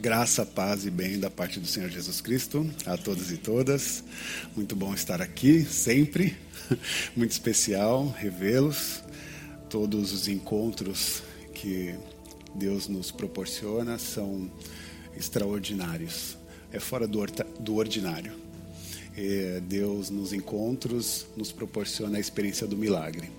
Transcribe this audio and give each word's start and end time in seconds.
Graça, 0.00 0.46
paz 0.46 0.86
e 0.86 0.90
bem 0.90 1.20
da 1.20 1.28
parte 1.28 1.60
do 1.60 1.66
Senhor 1.66 1.90
Jesus 1.90 2.22
Cristo 2.22 2.66
a 2.86 2.96
todos 2.96 3.30
e 3.30 3.36
todas. 3.36 4.02
Muito 4.56 4.74
bom 4.74 4.94
estar 4.94 5.20
aqui, 5.20 5.62
sempre. 5.62 6.38
Muito 7.14 7.32
especial 7.32 8.08
revê-los. 8.08 9.02
Todos 9.68 10.14
os 10.14 10.26
encontros 10.26 11.22
que 11.52 11.94
Deus 12.54 12.88
nos 12.88 13.10
proporciona 13.10 13.98
são 13.98 14.50
extraordinários. 15.14 16.38
É 16.72 16.80
fora 16.80 17.06
do, 17.06 17.20
do 17.60 17.74
ordinário. 17.74 18.32
E 19.14 19.60
Deus, 19.60 20.08
nos 20.08 20.32
encontros, 20.32 21.26
nos 21.36 21.52
proporciona 21.52 22.16
a 22.16 22.20
experiência 22.20 22.66
do 22.66 22.74
milagre. 22.74 23.30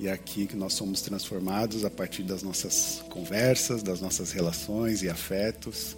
E 0.00 0.08
é 0.08 0.12
aqui 0.12 0.46
que 0.46 0.56
nós 0.56 0.72
somos 0.72 1.02
transformados 1.02 1.84
a 1.84 1.90
partir 1.90 2.22
das 2.22 2.42
nossas 2.42 3.04
conversas, 3.10 3.82
das 3.82 4.00
nossas 4.00 4.32
relações 4.32 5.02
e 5.02 5.10
afetos. 5.10 5.94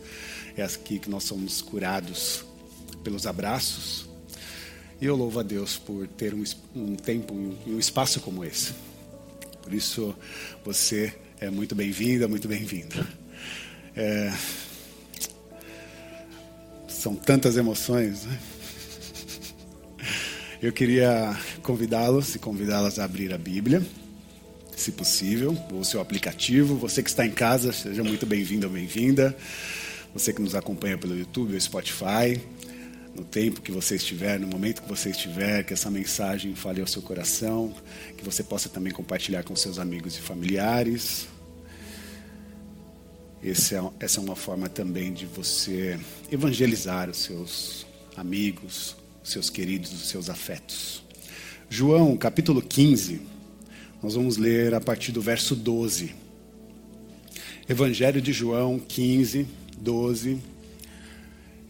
É 0.56 0.62
aqui 0.64 0.98
que 0.98 1.08
nós 1.08 1.22
somos 1.22 1.62
curados 1.62 2.44
pelos 3.04 3.28
abraços. 3.28 4.08
E 5.00 5.06
eu 5.06 5.14
louvo 5.14 5.38
a 5.38 5.44
Deus 5.44 5.78
por 5.78 6.08
ter 6.08 6.34
um, 6.34 6.42
um 6.74 6.96
tempo 6.96 7.32
e 7.32 7.70
um, 7.70 7.74
um 7.76 7.78
espaço 7.78 8.20
como 8.20 8.44
esse. 8.44 8.72
Por 9.62 9.72
isso, 9.72 10.12
você 10.64 11.14
é 11.40 11.48
muito 11.48 11.76
bem-vinda, 11.76 12.26
muito 12.26 12.48
bem-vindo. 12.48 13.06
É... 13.94 14.32
São 16.88 17.14
tantas 17.14 17.56
emoções, 17.56 18.24
né? 18.24 18.40
Eu 20.62 20.72
queria 20.72 21.36
convidá-los 21.60 22.36
e 22.36 22.38
convidá-las 22.38 23.00
a 23.00 23.04
abrir 23.04 23.34
a 23.34 23.36
Bíblia, 23.36 23.84
se 24.76 24.92
possível, 24.92 25.58
ou 25.72 25.82
seu 25.82 26.00
aplicativo. 26.00 26.76
Você 26.76 27.02
que 27.02 27.10
está 27.10 27.26
em 27.26 27.32
casa, 27.32 27.72
seja 27.72 28.04
muito 28.04 28.24
bem-vindo 28.24 28.68
ou 28.68 28.72
bem-vinda. 28.72 29.36
Você 30.14 30.32
que 30.32 30.40
nos 30.40 30.54
acompanha 30.54 30.96
pelo 30.96 31.18
YouTube 31.18 31.54
ou 31.54 31.60
Spotify, 31.60 32.40
no 33.12 33.24
tempo 33.24 33.60
que 33.60 33.72
você 33.72 33.96
estiver, 33.96 34.38
no 34.38 34.46
momento 34.46 34.82
que 34.82 34.88
você 34.88 35.10
estiver, 35.10 35.64
que 35.64 35.72
essa 35.72 35.90
mensagem 35.90 36.54
fale 36.54 36.80
ao 36.80 36.86
seu 36.86 37.02
coração, 37.02 37.74
que 38.16 38.24
você 38.24 38.44
possa 38.44 38.68
também 38.68 38.92
compartilhar 38.92 39.42
com 39.42 39.56
seus 39.56 39.80
amigos 39.80 40.16
e 40.16 40.20
familiares. 40.20 41.26
É, 43.42 43.50
essa 43.98 44.20
é 44.20 44.22
uma 44.22 44.36
forma 44.36 44.68
também 44.68 45.12
de 45.12 45.26
você 45.26 45.98
evangelizar 46.30 47.10
os 47.10 47.16
seus 47.16 47.84
amigos, 48.16 49.01
seus 49.22 49.48
queridos, 49.48 49.92
os 49.92 50.08
seus 50.08 50.28
afetos. 50.28 51.02
João, 51.70 52.16
capítulo 52.16 52.60
15, 52.60 53.20
nós 54.02 54.14
vamos 54.14 54.36
ler 54.36 54.74
a 54.74 54.80
partir 54.80 55.12
do 55.12 55.22
verso 55.22 55.54
12. 55.54 56.14
Evangelho 57.68 58.20
de 58.20 58.32
João 58.32 58.78
15, 58.78 59.46
12, 59.78 60.38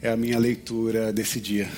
é 0.00 0.08
a 0.08 0.16
minha 0.16 0.38
leitura 0.38 1.12
desse 1.12 1.40
dia. 1.40 1.68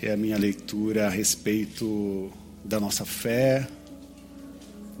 É 0.00 0.12
a 0.12 0.16
minha 0.16 0.38
leitura 0.38 1.06
a 1.06 1.10
respeito 1.10 2.30
da 2.64 2.78
nossa 2.78 3.04
fé, 3.04 3.66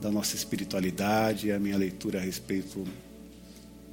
da 0.00 0.10
nossa 0.10 0.34
espiritualidade, 0.34 1.50
é 1.50 1.54
a 1.54 1.60
minha 1.60 1.76
leitura 1.76 2.18
a 2.18 2.22
respeito 2.22 2.84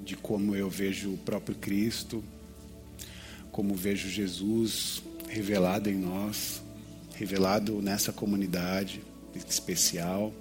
de 0.04 0.16
como 0.16 0.56
eu 0.56 0.70
vejo 0.70 1.14
o 1.14 1.18
próprio 1.18 1.56
Cristo 1.56 2.24
como 3.56 3.74
vejo 3.74 4.10
Jesus 4.10 5.02
revelado 5.30 5.90
em 5.90 5.96
nós, 5.96 6.62
revelado 7.16 7.82
nessa 7.82 8.12
comunidade 8.12 9.02
especial, 9.48 10.34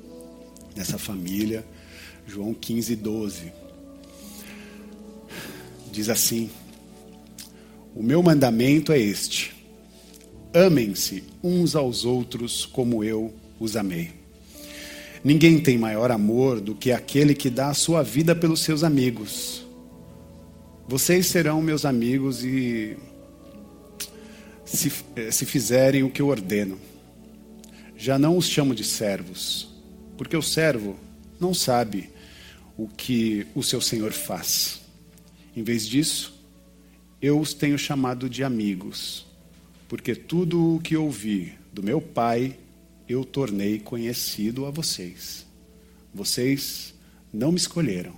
nessa 0.74 0.98
família. 0.98 1.64
João 2.26 2.52
15, 2.52 2.96
12. 2.96 3.52
Diz 5.92 6.08
assim: 6.08 6.50
O 7.94 8.02
meu 8.02 8.20
mandamento 8.20 8.90
é 8.90 8.98
este: 8.98 9.54
amem-se 10.52 11.22
uns 11.40 11.76
aos 11.76 12.04
outros 12.04 12.66
como 12.66 13.04
eu 13.04 13.32
os 13.60 13.76
amei. 13.76 14.10
Ninguém 15.22 15.60
tem 15.60 15.78
maior 15.78 16.10
amor 16.10 16.60
do 16.60 16.74
que 16.74 16.90
aquele 16.90 17.32
que 17.32 17.48
dá 17.48 17.68
a 17.68 17.74
sua 17.74 18.02
vida 18.02 18.34
pelos 18.34 18.58
seus 18.62 18.82
amigos. 18.82 19.63
Vocês 20.86 21.26
serão 21.26 21.62
meus 21.62 21.84
amigos 21.84 22.44
e 22.44 22.96
se, 24.64 24.92
eh, 25.16 25.30
se 25.30 25.46
fizerem 25.46 26.02
o 26.02 26.10
que 26.10 26.20
eu 26.20 26.28
ordeno. 26.28 26.78
Já 27.96 28.18
não 28.18 28.36
os 28.36 28.46
chamo 28.46 28.74
de 28.74 28.84
servos, 28.84 29.68
porque 30.18 30.36
o 30.36 30.42
servo 30.42 30.96
não 31.40 31.54
sabe 31.54 32.10
o 32.76 32.86
que 32.86 33.46
o 33.54 33.62
seu 33.62 33.80
senhor 33.80 34.12
faz. 34.12 34.82
Em 35.56 35.62
vez 35.62 35.86
disso, 35.86 36.34
eu 37.20 37.40
os 37.40 37.54
tenho 37.54 37.78
chamado 37.78 38.28
de 38.28 38.44
amigos, 38.44 39.26
porque 39.88 40.14
tudo 40.14 40.76
o 40.76 40.80
que 40.80 40.96
ouvi 40.96 41.54
do 41.72 41.82
meu 41.82 42.00
Pai 42.00 42.58
eu 43.08 43.24
tornei 43.24 43.78
conhecido 43.78 44.66
a 44.66 44.70
vocês. 44.70 45.46
Vocês 46.12 46.94
não 47.32 47.50
me 47.50 47.58
escolheram, 47.58 48.14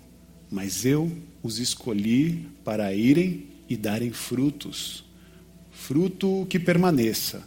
mas 0.50 0.84
eu 0.84 1.10
os 1.42 1.58
escolhi 1.58 2.46
para 2.64 2.94
irem 2.94 3.46
e 3.68 3.76
darem 3.76 4.12
frutos, 4.12 5.04
fruto 5.72 6.46
que 6.48 6.58
permaneça, 6.58 7.46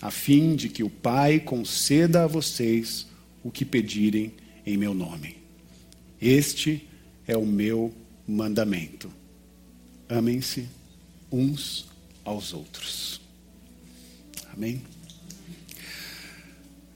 a 0.00 0.10
fim 0.10 0.54
de 0.54 0.68
que 0.68 0.82
o 0.82 0.90
Pai 0.90 1.40
conceda 1.40 2.24
a 2.24 2.26
vocês 2.26 3.06
o 3.42 3.50
que 3.50 3.64
pedirem 3.64 4.32
em 4.64 4.76
meu 4.76 4.94
nome. 4.94 5.36
Este 6.20 6.86
é 7.26 7.36
o 7.36 7.46
meu 7.46 7.92
mandamento. 8.26 9.10
Amem-se 10.08 10.68
uns 11.30 11.86
aos 12.24 12.52
outros. 12.52 13.20
Amém? 14.52 14.82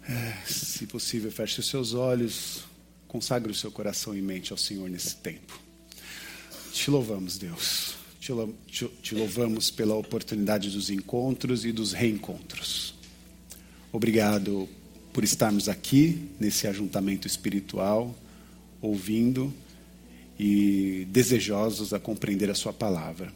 É, 0.09 0.37
se 0.47 0.87
possível, 0.87 1.31
feche 1.31 1.60
os 1.60 1.69
seus 1.69 1.94
olhos, 1.94 2.65
consagre 3.12 3.53
o 3.53 3.55
seu 3.55 3.71
coração 3.71 4.17
e 4.17 4.23
mente 4.23 4.53
ao 4.53 4.56
Senhor 4.56 4.89
nesse 4.89 5.17
tempo. 5.17 5.61
Te 6.73 6.91
louvamos, 6.91 7.37
Deus. 7.37 7.93
Te 8.19 9.15
louvamos 9.15 9.71
pela 9.71 9.95
oportunidade 9.95 10.71
dos 10.71 10.89
encontros 10.89 11.67
e 11.67 11.72
dos 11.72 11.93
reencontros. 11.93 12.95
Obrigado 13.93 14.67
por 15.12 15.25
estarmos 15.25 15.69
aqui 15.69 16.31
nesse 16.41 16.67
ajuntamento 16.67 17.27
espiritual, 17.27 18.17
ouvindo 18.81 19.53
e 20.39 21.06
desejosos 21.11 21.93
a 21.93 22.01
compreender 22.01 22.49
a 22.49 22.55
Sua 22.55 22.72
palavra. 22.72 23.31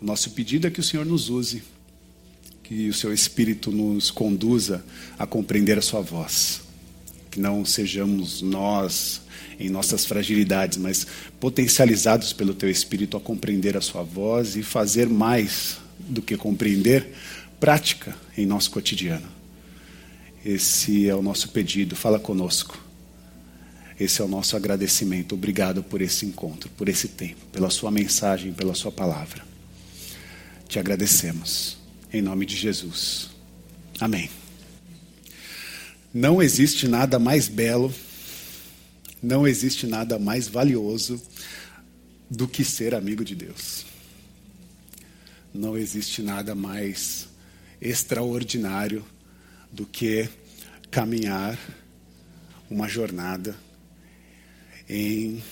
O 0.00 0.04
nosso 0.04 0.30
pedido 0.30 0.68
é 0.68 0.70
que 0.70 0.78
o 0.78 0.84
Senhor 0.84 1.04
nos 1.04 1.28
use, 1.28 1.64
que 2.62 2.88
o 2.88 2.94
Seu 2.94 3.12
Espírito 3.12 3.72
nos 3.72 4.12
conduza 4.12 4.84
a 5.18 5.26
compreender 5.26 5.76
a 5.76 5.82
Sua 5.82 6.00
voz, 6.00 6.60
que 7.30 7.40
não 7.40 7.64
sejamos 7.64 8.42
nós 8.42 9.22
em 9.58 9.68
nossas 9.68 10.04
fragilidades, 10.04 10.78
mas 10.78 11.06
potencializados 11.38 12.32
pelo 12.32 12.54
Teu 12.54 12.70
Espírito 12.70 13.16
a 13.16 13.20
compreender 13.20 13.76
a 13.76 13.80
Sua 13.80 14.02
voz 14.02 14.56
e 14.56 14.62
fazer 14.62 15.08
mais 15.08 15.78
do 15.98 16.22
que 16.22 16.36
compreender, 16.36 17.14
prática 17.58 18.16
em 18.36 18.46
nosso 18.46 18.70
cotidiano. 18.70 19.28
Esse 20.44 21.08
é 21.08 21.14
o 21.14 21.22
nosso 21.22 21.50
pedido, 21.50 21.94
fala 21.94 22.18
conosco. 22.18 22.78
Esse 23.98 24.22
é 24.22 24.24
o 24.24 24.28
nosso 24.28 24.56
agradecimento. 24.56 25.34
Obrigado 25.34 25.82
por 25.82 26.00
esse 26.00 26.24
encontro, 26.24 26.70
por 26.70 26.88
esse 26.88 27.08
tempo, 27.08 27.44
pela 27.52 27.68
Sua 27.68 27.90
mensagem, 27.90 28.50
pela 28.50 28.74
Sua 28.74 28.90
palavra. 28.90 29.44
Te 30.66 30.78
agradecemos. 30.78 31.76
Em 32.10 32.22
nome 32.22 32.46
de 32.46 32.56
Jesus. 32.56 33.28
Amém. 34.00 34.39
Não 36.12 36.42
existe 36.42 36.88
nada 36.88 37.18
mais 37.18 37.48
belo 37.48 37.94
não 39.22 39.46
existe 39.46 39.86
nada 39.86 40.18
mais 40.18 40.48
valioso 40.48 41.20
do 42.30 42.48
que 42.48 42.64
ser 42.64 42.94
amigo 42.94 43.24
de 43.24 43.34
Deus. 43.34 43.84
Não 45.52 45.76
existe 45.76 46.22
nada 46.22 46.54
mais 46.54 47.28
extraordinário 47.80 49.04
do 49.70 49.84
que 49.84 50.28
caminhar 50.90 51.58
uma 52.70 52.88
jornada 52.88 53.54
em 54.88 55.42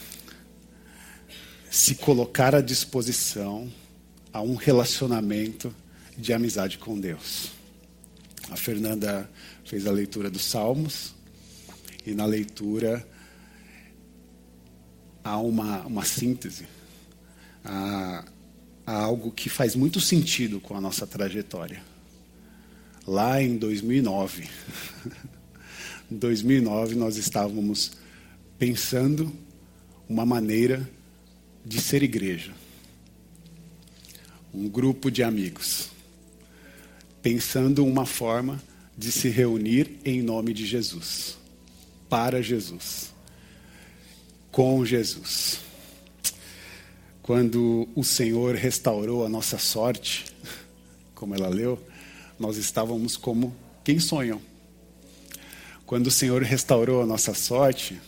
se 1.70 1.94
colocar 1.96 2.54
à 2.54 2.60
disposição 2.60 3.70
a 4.32 4.40
um 4.40 4.54
relacionamento 4.54 5.74
de 6.16 6.32
amizade 6.32 6.78
com 6.78 6.98
Deus. 6.98 7.57
A 8.50 8.56
Fernanda 8.56 9.30
fez 9.64 9.86
a 9.86 9.90
leitura 9.90 10.30
dos 10.30 10.44
Salmos 10.44 11.14
e 12.06 12.14
na 12.14 12.24
leitura 12.24 13.06
há 15.22 15.38
uma, 15.38 15.86
uma 15.86 16.04
síntese, 16.04 16.66
há, 17.64 18.24
há 18.86 18.92
algo 18.92 19.30
que 19.30 19.50
faz 19.50 19.76
muito 19.76 20.00
sentido 20.00 20.60
com 20.60 20.74
a 20.74 20.80
nossa 20.80 21.06
trajetória. 21.06 21.82
Lá 23.06 23.42
em 23.42 23.56
2009, 23.56 24.48
em 26.10 26.16
2009 26.16 26.94
nós 26.94 27.16
estávamos 27.16 27.92
pensando 28.58 29.32
uma 30.08 30.24
maneira 30.24 30.88
de 31.64 31.80
ser 31.80 32.02
igreja. 32.02 32.52
Um 34.52 34.68
grupo 34.68 35.10
de 35.10 35.22
amigos, 35.22 35.90
pensando 37.22 37.84
uma 37.84 38.06
forma 38.06 38.62
de 38.96 39.12
se 39.12 39.28
reunir 39.28 39.98
em 40.04 40.22
nome 40.22 40.52
de 40.52 40.66
Jesus, 40.66 41.36
para 42.08 42.42
Jesus, 42.42 43.12
com 44.50 44.84
Jesus. 44.84 45.60
Quando 47.22 47.88
o 47.94 48.02
Senhor 48.02 48.54
restaurou 48.54 49.24
a 49.24 49.28
nossa 49.28 49.58
sorte, 49.58 50.26
como 51.14 51.34
ela 51.34 51.48
leu, 51.48 51.78
nós 52.38 52.56
estávamos 52.56 53.16
como 53.16 53.54
quem 53.84 53.98
sonham. 53.98 54.40
Quando 55.84 56.06
o 56.06 56.10
Senhor 56.10 56.42
restaurou 56.42 57.02
a 57.02 57.06
nossa 57.06 57.34
sorte, 57.34 58.00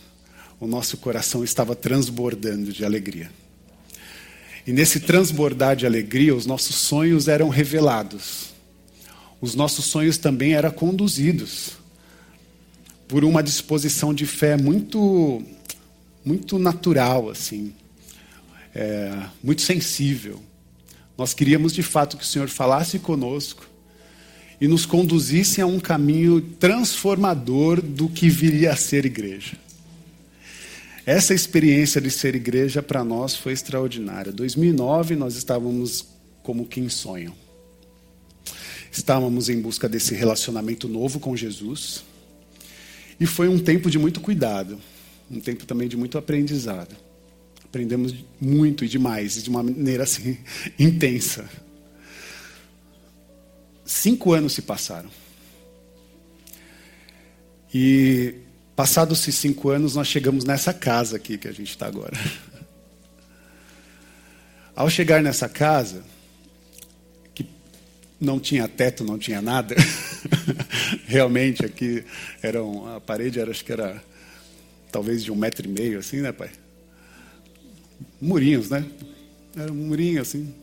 o 0.59 0.67
nosso 0.67 0.97
coração 0.97 1.43
estava 1.43 1.75
transbordando 1.75 2.71
de 2.71 2.85
alegria. 2.85 3.31
E 4.65 4.71
nesse 4.71 4.99
transbordar 4.99 5.75
de 5.75 5.85
alegria, 5.85 6.35
os 6.35 6.45
nossos 6.45 6.75
sonhos 6.75 7.27
eram 7.27 7.49
revelados. 7.49 8.53
Os 9.41 9.55
nossos 9.55 9.85
sonhos 9.85 10.19
também 10.19 10.53
eram 10.53 10.69
conduzidos 10.69 11.71
por 13.07 13.25
uma 13.25 13.41
disposição 13.41 14.13
de 14.13 14.25
fé 14.27 14.55
muito, 14.55 15.41
muito 16.23 16.59
natural, 16.59 17.27
assim, 17.27 17.73
é, 18.73 19.17
muito 19.43 19.63
sensível. 19.63 20.39
Nós 21.17 21.33
queríamos 21.33 21.73
de 21.73 21.81
fato 21.81 22.17
que 22.17 22.23
o 22.23 22.27
Senhor 22.27 22.47
falasse 22.47 22.99
conosco 22.99 23.67
e 24.61 24.67
nos 24.67 24.85
conduzisse 24.85 25.59
a 25.59 25.65
um 25.65 25.79
caminho 25.79 26.39
transformador 26.39 27.81
do 27.81 28.07
que 28.07 28.29
viria 28.29 28.71
a 28.71 28.75
ser 28.75 29.07
igreja. 29.07 29.57
Essa 31.03 31.33
experiência 31.33 31.99
de 31.99 32.11
ser 32.11 32.35
igreja 32.35 32.83
para 32.83 33.03
nós 33.03 33.35
foi 33.35 33.53
extraordinária. 33.53 34.31
2009 34.31 35.15
nós 35.15 35.35
estávamos 35.35 36.05
como 36.43 36.67
quem 36.67 36.87
sonham. 36.89 37.33
Estávamos 38.91 39.47
em 39.47 39.61
busca 39.61 39.87
desse 39.87 40.13
relacionamento 40.13 40.89
novo 40.89 41.19
com 41.19 41.35
Jesus. 41.35 42.03
E 43.17 43.25
foi 43.25 43.47
um 43.47 43.57
tempo 43.57 43.89
de 43.89 43.97
muito 43.97 44.19
cuidado, 44.19 44.77
um 45.29 45.39
tempo 45.39 45.65
também 45.65 45.87
de 45.87 45.95
muito 45.95 46.17
aprendizado. 46.17 46.95
Aprendemos 47.63 48.13
muito 48.39 48.83
e 48.83 48.89
demais, 48.89 49.37
e 49.37 49.43
de 49.43 49.49
uma 49.49 49.63
maneira 49.63 50.03
assim 50.03 50.37
intensa. 50.77 51.49
Cinco 53.85 54.33
anos 54.33 54.53
se 54.53 54.61
passaram. 54.61 55.09
E 57.73 58.35
passados 58.75 59.21
esses 59.21 59.35
cinco 59.35 59.69
anos, 59.69 59.95
nós 59.95 60.07
chegamos 60.07 60.43
nessa 60.43 60.73
casa 60.73 61.15
aqui 61.15 61.37
que 61.37 61.47
a 61.47 61.53
gente 61.53 61.69
está 61.69 61.85
agora. 61.85 62.17
Ao 64.75 64.89
chegar 64.89 65.21
nessa 65.21 65.47
casa, 65.47 66.03
não 68.21 68.39
tinha 68.39 68.67
teto, 68.67 69.03
não 69.03 69.17
tinha 69.17 69.41
nada, 69.41 69.75
realmente 71.07 71.65
aqui 71.65 72.05
era 72.41 72.63
um, 72.63 72.95
a 72.95 73.01
parede 73.01 73.39
era, 73.39 73.49
acho 73.49 73.65
que 73.65 73.73
era 73.73 74.01
talvez 74.91 75.23
de 75.23 75.31
um 75.31 75.35
metro 75.35 75.65
e 75.65 75.69
meio, 75.69 75.97
assim, 75.97 76.21
né, 76.21 76.31
pai? 76.31 76.51
Murinhos, 78.21 78.69
né? 78.69 78.85
Era 79.55 79.71
um 79.71 79.75
murinho 79.75 80.21
assim, 80.21 80.53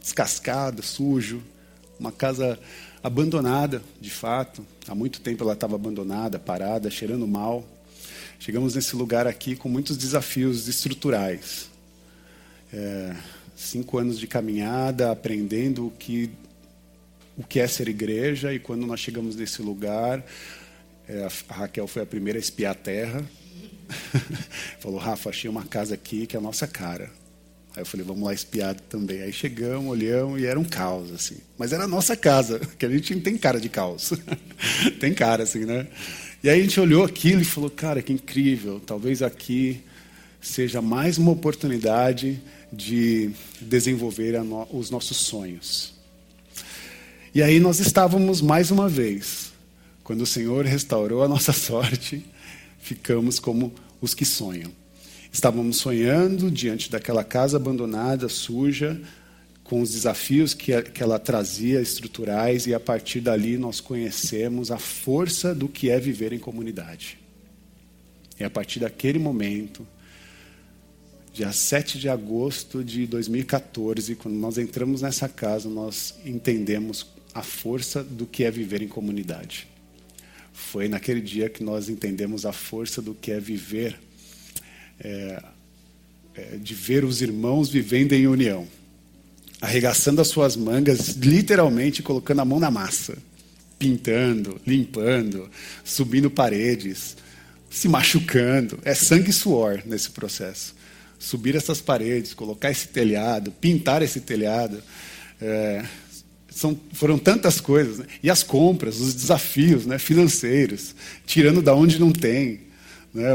descascado, 0.00 0.82
sujo. 0.82 1.42
Uma 1.98 2.12
casa 2.12 2.58
abandonada, 3.02 3.82
de 4.00 4.10
fato. 4.10 4.64
Há 4.86 4.94
muito 4.94 5.20
tempo 5.20 5.42
ela 5.42 5.54
estava 5.54 5.74
abandonada, 5.74 6.38
parada, 6.38 6.90
cheirando 6.90 7.26
mal. 7.26 7.66
Chegamos 8.38 8.74
nesse 8.74 8.94
lugar 8.96 9.26
aqui 9.26 9.56
com 9.56 9.68
muitos 9.68 9.96
desafios 9.96 10.68
estruturais. 10.68 11.68
É, 12.72 13.14
cinco 13.56 13.98
anos 13.98 14.18
de 14.18 14.26
caminhada, 14.26 15.10
aprendendo 15.10 15.88
o 15.88 15.90
que, 15.90 16.30
o 17.36 17.44
que 17.44 17.60
é 17.60 17.66
ser 17.66 17.88
igreja. 17.88 18.52
E 18.52 18.58
quando 18.58 18.86
nós 18.86 19.00
chegamos 19.00 19.36
nesse 19.36 19.62
lugar, 19.62 20.24
é, 21.08 21.28
a 21.48 21.54
Raquel 21.54 21.86
foi 21.86 22.02
a 22.02 22.06
primeira 22.06 22.38
a 22.38 22.40
espiar 22.40 22.72
a 22.72 22.74
terra. 22.74 23.24
Falou, 24.78 24.98
Rafa, 24.98 25.30
achei 25.30 25.50
uma 25.50 25.64
casa 25.64 25.94
aqui 25.94 26.26
que 26.26 26.36
é 26.36 26.38
a 26.38 26.42
nossa 26.42 26.66
cara. 26.66 27.10
Aí 27.74 27.82
eu 27.82 27.86
falei, 27.86 28.04
vamos 28.04 28.24
lá 28.24 28.34
espiar 28.34 28.74
também. 28.74 29.22
Aí 29.22 29.32
chegamos, 29.32 29.88
olhamos 29.88 30.40
e 30.40 30.46
era 30.46 30.58
um 30.58 30.64
caos, 30.64 31.12
assim. 31.12 31.36
Mas 31.56 31.72
era 31.72 31.84
a 31.84 31.88
nossa 31.88 32.16
casa, 32.16 32.58
que 32.78 32.84
a 32.84 32.88
gente 32.88 33.14
tem 33.20 33.36
cara 33.36 33.60
de 33.60 33.68
caos. 33.68 34.12
tem 34.98 35.14
cara, 35.14 35.44
assim, 35.44 35.64
né? 35.64 35.86
E 36.42 36.48
aí 36.48 36.58
a 36.58 36.62
gente 36.62 36.80
olhou 36.80 37.04
aquilo 37.04 37.42
e 37.42 37.44
falou, 37.44 37.70
cara, 37.70 38.02
que 38.02 38.12
incrível. 38.12 38.80
Talvez 38.80 39.22
aqui 39.22 39.82
seja 40.40 40.82
mais 40.82 41.18
uma 41.18 41.30
oportunidade 41.30 42.40
de 42.72 43.30
desenvolver 43.60 44.42
no, 44.42 44.66
os 44.72 44.90
nossos 44.90 45.18
sonhos. 45.18 45.99
E 47.32 47.44
aí 47.44 47.60
nós 47.60 47.78
estávamos 47.78 48.40
mais 48.40 48.72
uma 48.72 48.88
vez, 48.88 49.52
quando 50.02 50.22
o 50.22 50.26
Senhor 50.26 50.64
restaurou 50.64 51.22
a 51.22 51.28
nossa 51.28 51.52
sorte, 51.54 52.26
ficamos 52.80 53.38
como 53.38 53.72
os 54.00 54.14
que 54.14 54.24
sonham. 54.24 54.72
Estávamos 55.32 55.76
sonhando 55.76 56.50
diante 56.50 56.90
daquela 56.90 57.22
casa 57.22 57.56
abandonada, 57.56 58.28
suja, 58.28 59.00
com 59.62 59.80
os 59.80 59.92
desafios 59.92 60.54
que, 60.54 60.72
ela 61.00 61.20
trazia 61.20 61.80
estruturais, 61.80 62.66
e 62.66 62.74
a 62.74 62.80
partir 62.80 63.20
dali 63.20 63.56
nós 63.56 63.80
conhecemos 63.80 64.72
a 64.72 64.78
força 64.78 65.54
do 65.54 65.68
que 65.68 65.88
é 65.88 66.00
viver 66.00 66.32
em 66.32 66.38
comunidade. 66.40 67.16
E 68.40 68.42
a 68.42 68.50
partir 68.50 68.80
daquele 68.80 69.20
momento, 69.20 69.86
dia 71.32 71.52
7 71.52 71.96
de 71.96 72.08
agosto 72.08 72.82
de 72.82 73.06
2014, 73.06 74.16
quando 74.16 74.34
nós 74.34 74.58
entramos 74.58 75.02
nessa 75.02 75.28
casa, 75.28 75.68
nós 75.68 76.16
entendemos 76.24 77.06
a 77.34 77.42
força 77.42 78.02
do 78.02 78.26
que 78.26 78.44
é 78.44 78.50
viver 78.50 78.82
em 78.82 78.88
comunidade. 78.88 79.66
Foi 80.52 80.88
naquele 80.88 81.20
dia 81.20 81.48
que 81.48 81.62
nós 81.62 81.88
entendemos 81.88 82.44
a 82.44 82.52
força 82.52 83.00
do 83.00 83.14
que 83.14 83.30
é 83.30 83.40
viver 83.40 83.98
é, 84.98 85.42
é, 86.34 86.56
de 86.56 86.74
ver 86.74 87.04
os 87.04 87.22
irmãos 87.22 87.70
vivendo 87.70 88.12
em 88.12 88.26
união, 88.26 88.68
arregaçando 89.60 90.20
as 90.20 90.28
suas 90.28 90.56
mangas, 90.56 91.16
literalmente 91.16 92.02
colocando 92.02 92.40
a 92.40 92.44
mão 92.44 92.60
na 92.60 92.70
massa, 92.70 93.16
pintando, 93.78 94.60
limpando, 94.66 95.50
subindo 95.82 96.30
paredes, 96.30 97.16
se 97.70 97.88
machucando. 97.88 98.78
É 98.84 98.94
sangue 98.94 99.30
e 99.30 99.32
suor 99.32 99.82
nesse 99.86 100.10
processo. 100.10 100.74
Subir 101.18 101.56
essas 101.56 101.80
paredes, 101.80 102.32
colocar 102.32 102.70
esse 102.70 102.88
telhado, 102.88 103.50
pintar 103.52 104.02
esse 104.02 104.20
telhado. 104.20 104.82
É, 105.40 105.84
são, 106.60 106.78
foram 106.92 107.18
tantas 107.18 107.58
coisas. 107.58 107.98
Né? 107.98 108.06
E 108.22 108.28
as 108.30 108.42
compras, 108.42 109.00
os 109.00 109.14
desafios 109.14 109.86
né, 109.86 109.98
financeiros, 109.98 110.94
tirando 111.26 111.62
da 111.62 111.74
onde 111.74 111.98
não 111.98 112.12
tem 112.12 112.60
né, 113.14 113.30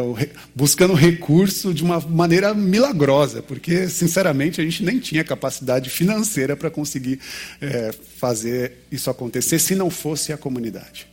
buscando 0.54 0.94
recurso 0.94 1.74
de 1.74 1.84
uma 1.84 2.00
maneira 2.00 2.54
milagrosa, 2.54 3.42
porque, 3.42 3.90
sinceramente, 3.90 4.62
a 4.62 4.64
gente 4.64 4.84
nem 4.84 5.00
tinha 5.00 5.24
capacidade 5.24 5.90
financeira 5.90 6.56
para 6.56 6.70
conseguir 6.70 7.20
é, 7.60 7.92
fazer 8.18 8.74
isso 8.92 9.10
acontecer 9.10 9.58
se 9.60 9.74
não 9.74 9.90
fosse 9.90 10.32
a 10.32 10.38
comunidade, 10.38 11.08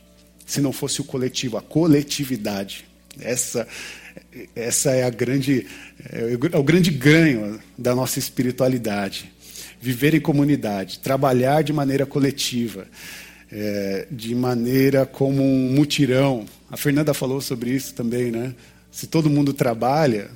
se 0.45 0.61
não 0.61 0.71
fosse 0.71 1.01
o 1.01 1.03
coletivo, 1.03 1.57
a 1.57 1.61
coletividade. 1.61 2.85
Essa, 3.19 3.67
essa 4.55 4.91
é, 4.91 5.03
a 5.03 5.09
grande, 5.09 5.65
é 6.11 6.57
o 6.57 6.63
grande 6.63 6.91
ganho 6.91 7.59
da 7.77 7.95
nossa 7.95 8.19
espiritualidade. 8.19 9.31
Viver 9.83 10.13
em 10.13 10.21
comunidade, 10.21 10.99
trabalhar 10.99 11.61
de 11.61 11.73
maneira 11.73 12.05
coletiva, 12.05 12.87
é, 13.51 14.07
de 14.09 14.33
maneira 14.33 15.05
como 15.05 15.43
um 15.43 15.73
mutirão, 15.73 16.45
a 16.71 16.77
Fernanda 16.77 17.13
falou 17.13 17.41
sobre 17.41 17.71
isso 17.71 17.93
também, 17.93 18.31
né? 18.31 18.55
Se 18.89 19.07
todo 19.07 19.29
mundo 19.29 19.51
trabalha, 19.51 20.31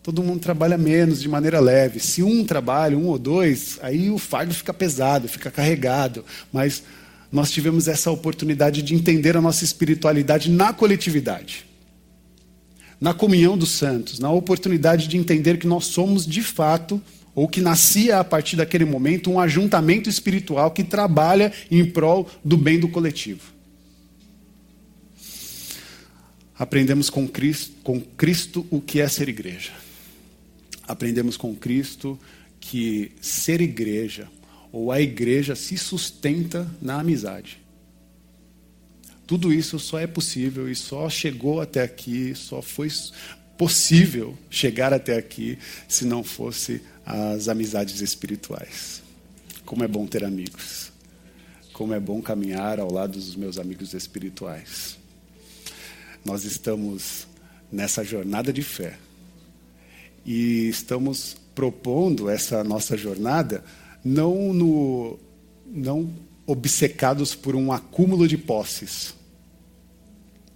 todo 0.00 0.22
mundo 0.22 0.38
trabalha 0.38 0.78
menos, 0.78 1.20
de 1.20 1.28
maneira 1.28 1.58
leve. 1.58 1.98
Se 1.98 2.22
um 2.22 2.44
trabalha, 2.44 2.96
um 2.96 3.08
ou 3.08 3.18
dois, 3.18 3.80
aí 3.82 4.10
o 4.10 4.16
fardo 4.16 4.54
fica 4.54 4.72
pesado, 4.72 5.26
fica 5.26 5.50
carregado. 5.50 6.24
Mas 6.52 6.84
nós 7.32 7.50
tivemos 7.50 7.88
essa 7.88 8.12
oportunidade 8.12 8.80
de 8.80 8.94
entender 8.94 9.36
a 9.36 9.40
nossa 9.40 9.64
espiritualidade 9.64 10.48
na 10.48 10.72
coletividade, 10.72 11.66
na 13.00 13.12
comunhão 13.12 13.58
dos 13.58 13.72
santos, 13.72 14.20
na 14.20 14.30
oportunidade 14.30 15.08
de 15.08 15.16
entender 15.16 15.58
que 15.58 15.66
nós 15.66 15.86
somos 15.86 16.24
de 16.24 16.42
fato, 16.42 17.02
ou 17.34 17.48
que 17.48 17.60
nascia 17.60 18.18
a 18.18 18.24
partir 18.24 18.56
daquele 18.56 18.84
momento, 18.84 19.30
um 19.30 19.40
ajuntamento 19.40 20.08
espiritual 20.08 20.70
que 20.70 20.84
trabalha 20.84 21.52
em 21.70 21.84
prol 21.84 22.30
do 22.44 22.56
bem 22.56 22.78
do 22.78 22.88
coletivo 22.88 23.54
aprendemos 26.56 27.10
com 27.10 27.26
Cristo, 27.26 27.72
com 27.82 28.00
Cristo 28.00 28.66
o 28.70 28.80
que 28.80 29.00
é 29.00 29.08
ser 29.08 29.28
igreja. 29.28 29.72
Aprendemos 30.86 31.36
com 31.36 31.54
Cristo 31.54 32.18
que 32.60 33.12
ser 33.20 33.60
igreja, 33.60 34.28
ou 34.72 34.90
a 34.90 35.00
igreja, 35.00 35.54
se 35.54 35.76
sustenta 35.76 36.68
na 36.80 37.00
amizade. 37.00 37.58
Tudo 39.26 39.52
isso 39.52 39.78
só 39.78 39.98
é 39.98 40.06
possível 40.06 40.70
e 40.70 40.74
só 40.74 41.08
chegou 41.08 41.60
até 41.60 41.82
aqui, 41.82 42.34
só 42.34 42.60
foi 42.60 42.88
possível 43.56 44.36
chegar 44.50 44.92
até 44.92 45.16
aqui 45.16 45.58
se 45.88 46.04
não 46.04 46.22
fosse 46.22 46.82
as 47.04 47.48
amizades 47.48 48.00
espirituais. 48.00 49.02
Como 49.64 49.84
é 49.84 49.88
bom 49.88 50.06
ter 50.06 50.24
amigos. 50.24 50.92
Como 51.72 51.92
é 51.92 52.00
bom 52.00 52.22
caminhar 52.22 52.78
ao 52.78 52.92
lado 52.92 53.12
dos 53.12 53.34
meus 53.34 53.58
amigos 53.58 53.94
espirituais. 53.94 54.96
Nós 56.24 56.44
estamos 56.44 57.26
nessa 57.70 58.04
jornada 58.04 58.52
de 58.52 58.62
fé. 58.62 58.98
E 60.24 60.68
estamos 60.68 61.36
propondo 61.54 62.30
essa 62.30 62.64
nossa 62.64 62.96
jornada 62.96 63.64
não 64.04 64.52
no 64.52 65.18
não 65.66 66.12
obcecados 66.46 67.34
por 67.34 67.56
um 67.56 67.72
acúmulo 67.72 68.28
de 68.28 68.36
posses. 68.38 69.14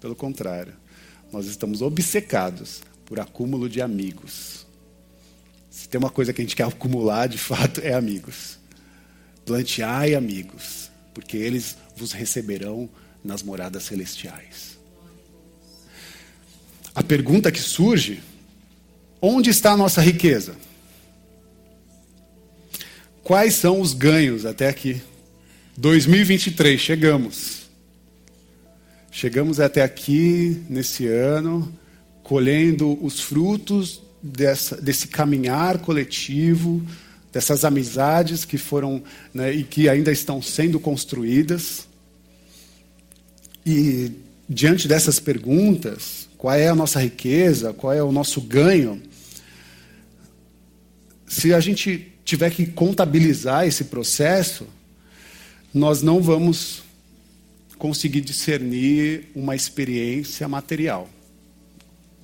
Pelo 0.00 0.14
contrário, 0.14 0.74
nós 1.32 1.46
estamos 1.46 1.82
obcecados 1.82 2.82
por 3.04 3.18
acúmulo 3.18 3.68
de 3.68 3.80
amigos. 3.80 4.66
Se 5.78 5.88
tem 5.88 5.96
uma 5.96 6.10
coisa 6.10 6.32
que 6.32 6.40
a 6.40 6.44
gente 6.44 6.56
quer 6.56 6.64
acumular, 6.64 7.28
de 7.28 7.38
fato, 7.38 7.80
é 7.80 7.94
amigos. 7.94 8.58
Planteai 9.46 10.16
amigos, 10.16 10.90
porque 11.14 11.36
eles 11.36 11.78
vos 11.96 12.10
receberão 12.10 12.90
nas 13.24 13.44
moradas 13.44 13.84
celestiais. 13.84 14.76
A 16.92 17.00
pergunta 17.00 17.52
que 17.52 17.60
surge: 17.60 18.20
onde 19.22 19.50
está 19.50 19.70
a 19.70 19.76
nossa 19.76 20.02
riqueza? 20.02 20.56
Quais 23.22 23.54
são 23.54 23.80
os 23.80 23.94
ganhos 23.94 24.44
até 24.44 24.68
aqui? 24.68 25.00
2023, 25.76 26.80
chegamos. 26.80 27.68
Chegamos 29.12 29.60
até 29.60 29.82
aqui 29.82 30.60
nesse 30.68 31.06
ano, 31.06 31.72
colhendo 32.24 32.98
os 33.00 33.20
frutos 33.20 34.07
dessa, 34.22 34.80
desse 34.80 35.08
caminhar 35.08 35.78
coletivo, 35.78 36.84
dessas 37.32 37.64
amizades 37.64 38.44
que 38.44 38.58
foram 38.58 39.02
né, 39.32 39.52
e 39.52 39.62
que 39.64 39.88
ainda 39.88 40.10
estão 40.10 40.40
sendo 40.40 40.80
construídas. 40.80 41.86
E 43.64 44.12
diante 44.48 44.88
dessas 44.88 45.20
perguntas, 45.20 46.28
qual 46.38 46.54
é 46.54 46.68
a 46.68 46.74
nossa 46.74 47.00
riqueza, 47.00 47.72
qual 47.72 47.92
é 47.92 48.02
o 48.02 48.12
nosso 48.12 48.40
ganho? 48.40 49.02
Se 51.26 51.52
a 51.52 51.60
gente 51.60 52.12
tiver 52.24 52.50
que 52.50 52.66
contabilizar 52.66 53.66
esse 53.66 53.84
processo, 53.84 54.66
nós 55.72 56.02
não 56.02 56.22
vamos 56.22 56.82
conseguir 57.78 58.20
discernir 58.20 59.30
uma 59.34 59.54
experiência 59.54 60.48
material. 60.48 61.08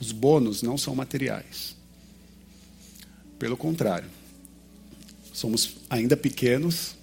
Os 0.01 0.13
bônus 0.13 0.63
não 0.63 0.77
são 0.77 0.95
materiais. 0.95 1.74
Pelo 3.39 3.57
contrário, 3.57 4.09
somos 5.33 5.77
ainda 5.91 6.17
pequenos, 6.17 6.95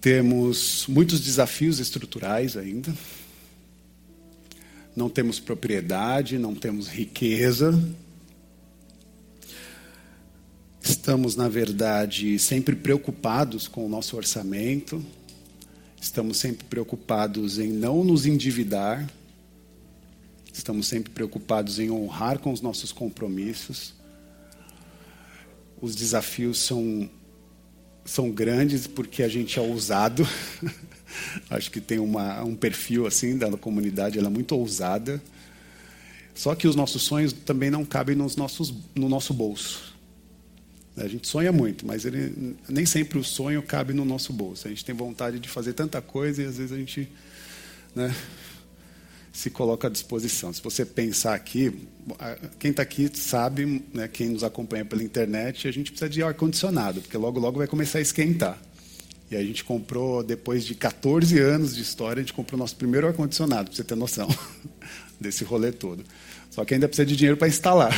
temos 0.00 0.86
muitos 0.88 1.20
desafios 1.20 1.78
estruturais 1.78 2.56
ainda, 2.56 2.94
não 4.96 5.10
temos 5.10 5.38
propriedade, 5.38 6.38
não 6.38 6.54
temos 6.54 6.88
riqueza, 6.88 7.78
Estamos, 10.82 11.36
na 11.36 11.48
verdade, 11.48 12.38
sempre 12.38 12.74
preocupados 12.74 13.68
com 13.68 13.84
o 13.84 13.88
nosso 13.88 14.16
orçamento, 14.16 15.04
estamos 16.00 16.38
sempre 16.38 16.64
preocupados 16.66 17.58
em 17.58 17.68
não 17.68 18.02
nos 18.02 18.26
endividar, 18.26 19.08
estamos 20.52 20.88
sempre 20.88 21.12
preocupados 21.12 21.78
em 21.78 21.90
honrar 21.90 22.38
com 22.38 22.52
os 22.52 22.60
nossos 22.60 22.92
compromissos. 22.92 23.94
Os 25.80 25.94
desafios 25.94 26.58
são, 26.58 27.08
são 28.04 28.30
grandes 28.30 28.86
porque 28.86 29.22
a 29.22 29.28
gente 29.28 29.58
é 29.58 29.62
ousado. 29.62 30.26
Acho 31.50 31.70
que 31.70 31.80
tem 31.80 31.98
uma, 31.98 32.42
um 32.44 32.54
perfil 32.54 33.06
assim 33.06 33.36
da 33.36 33.50
comunidade, 33.56 34.18
ela 34.18 34.28
é 34.28 34.30
muito 34.30 34.54
ousada. 34.54 35.22
Só 36.34 36.54
que 36.54 36.68
os 36.68 36.76
nossos 36.76 37.02
sonhos 37.02 37.32
também 37.32 37.70
não 37.70 37.84
cabem 37.84 38.16
nos 38.16 38.36
nossos, 38.36 38.72
no 38.94 39.08
nosso 39.08 39.34
bolso. 39.34 39.90
A 40.96 41.08
gente 41.08 41.26
sonha 41.26 41.52
muito, 41.52 41.86
mas 41.86 42.04
ele, 42.04 42.56
nem 42.68 42.84
sempre 42.84 43.18
o 43.18 43.24
sonho 43.24 43.62
cabe 43.62 43.92
no 43.92 44.04
nosso 44.04 44.32
bolso. 44.32 44.66
A 44.66 44.70
gente 44.70 44.84
tem 44.84 44.94
vontade 44.94 45.38
de 45.38 45.48
fazer 45.48 45.72
tanta 45.72 46.00
coisa 46.02 46.42
e 46.42 46.46
às 46.46 46.58
vezes 46.58 46.72
a 46.72 46.76
gente 46.76 47.08
né, 47.94 48.14
se 49.32 49.50
coloca 49.50 49.88
à 49.88 49.90
disposição. 49.90 50.52
Se 50.52 50.62
você 50.62 50.84
pensar 50.84 51.34
aqui, 51.34 51.72
quem 52.58 52.70
está 52.70 52.82
aqui 52.82 53.10
sabe, 53.14 53.84
né, 53.94 54.08
quem 54.08 54.30
nos 54.30 54.42
acompanha 54.42 54.84
pela 54.84 55.02
internet, 55.02 55.68
a 55.68 55.72
gente 55.72 55.90
precisa 55.90 56.10
de 56.10 56.22
ar-condicionado, 56.22 57.00
porque 57.00 57.16
logo, 57.16 57.38
logo 57.38 57.58
vai 57.58 57.66
começar 57.66 57.98
a 57.98 58.02
esquentar. 58.02 58.60
E 59.30 59.36
a 59.36 59.42
gente 59.42 59.62
comprou, 59.62 60.24
depois 60.24 60.64
de 60.64 60.74
14 60.74 61.38
anos 61.38 61.76
de 61.76 61.82
história, 61.82 62.20
a 62.20 62.22
gente 62.22 62.32
comprou 62.32 62.58
o 62.58 62.60
nosso 62.60 62.74
primeiro 62.74 63.06
ar-condicionado, 63.06 63.68
para 63.68 63.76
você 63.76 63.84
ter 63.84 63.94
noção 63.94 64.28
desse 65.20 65.44
rolê 65.44 65.70
todo. 65.70 66.04
Só 66.50 66.64
que 66.64 66.74
ainda 66.74 66.88
precisa 66.88 67.06
de 67.06 67.14
dinheiro 67.14 67.36
para 67.36 67.46
instalar. 67.46 67.94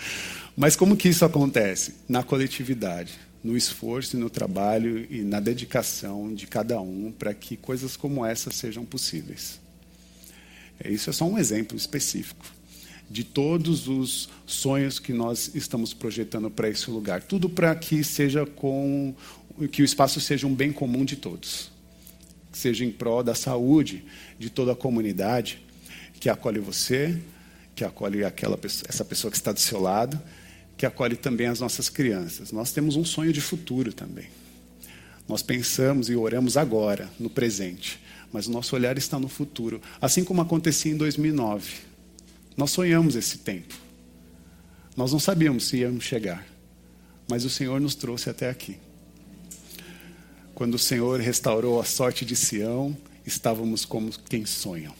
Mas 0.54 0.76
como 0.76 0.96
que 0.96 1.08
isso 1.08 1.24
acontece? 1.24 1.94
Na 2.06 2.22
coletividade, 2.22 3.14
no 3.42 3.56
esforço 3.56 4.18
no 4.18 4.28
trabalho 4.28 5.06
e 5.10 5.22
na 5.22 5.40
dedicação 5.40 6.34
de 6.34 6.46
cada 6.46 6.80
um 6.80 7.12
para 7.16 7.32
que 7.32 7.56
coisas 7.56 7.96
como 7.96 8.24
essa 8.24 8.50
sejam 8.50 8.84
possíveis. 8.84 9.60
Isso 10.84 11.10
é 11.10 11.12
só 11.12 11.24
um 11.24 11.38
exemplo 11.38 11.76
específico 11.76 12.44
de 13.08 13.22
todos 13.22 13.86
os 13.86 14.28
sonhos 14.44 14.98
que 14.98 15.12
nós 15.12 15.52
estamos 15.54 15.94
projetando 15.94 16.50
para 16.50 16.68
esse 16.68 16.90
lugar. 16.90 17.22
Tudo 17.22 17.48
para 17.48 17.74
que 17.74 18.02
seja 18.02 18.44
com 18.44 19.14
que 19.70 19.82
o 19.82 19.84
espaço 19.84 20.20
seja 20.20 20.46
um 20.46 20.54
bem 20.54 20.72
comum 20.72 21.04
de 21.04 21.16
todos. 21.16 21.70
Que 22.50 22.58
seja 22.58 22.84
em 22.84 22.90
prol 22.90 23.22
da 23.22 23.34
saúde 23.34 24.04
de 24.38 24.50
toda 24.50 24.72
a 24.72 24.76
comunidade 24.76 25.64
que 26.18 26.28
acolhe 26.28 26.58
você, 26.58 27.16
que 27.74 27.84
acolhe 27.84 28.24
aquela 28.24 28.58
essa 28.88 29.04
pessoa 29.04 29.30
que 29.30 29.36
está 29.36 29.52
do 29.52 29.60
seu 29.60 29.80
lado 29.80 30.20
que 30.76 30.84
acolhe 30.84 31.16
também 31.16 31.46
as 31.46 31.60
nossas 31.60 31.88
crianças. 31.88 32.52
Nós 32.52 32.70
temos 32.70 32.96
um 32.96 33.04
sonho 33.04 33.32
de 33.32 33.40
futuro 33.40 33.92
também. 33.92 34.26
Nós 35.28 35.42
pensamos 35.42 36.08
e 36.08 36.14
oramos 36.14 36.56
agora, 36.56 37.08
no 37.18 37.30
presente, 37.30 37.98
mas 38.32 38.46
o 38.46 38.50
nosso 38.50 38.74
olhar 38.74 38.96
está 38.98 39.18
no 39.18 39.28
futuro, 39.28 39.80
assim 40.00 40.24
como 40.24 40.40
acontecia 40.40 40.92
em 40.92 40.96
2009. 40.96 41.72
Nós 42.56 42.70
sonhamos 42.70 43.16
esse 43.16 43.38
tempo. 43.38 43.74
Nós 44.96 45.12
não 45.12 45.18
sabíamos 45.18 45.68
se 45.68 45.78
íamos 45.78 46.04
chegar, 46.04 46.46
mas 47.28 47.44
o 47.44 47.50
Senhor 47.50 47.80
nos 47.80 47.94
trouxe 47.94 48.30
até 48.30 48.48
aqui. 48.48 48.76
Quando 50.54 50.74
o 50.74 50.78
Senhor 50.78 51.20
restaurou 51.20 51.80
a 51.80 51.84
sorte 51.84 52.24
de 52.24 52.34
Sião, 52.34 52.96
estávamos 53.26 53.84
como 53.84 54.10
quem 54.28 54.46
sonham. 54.46 54.94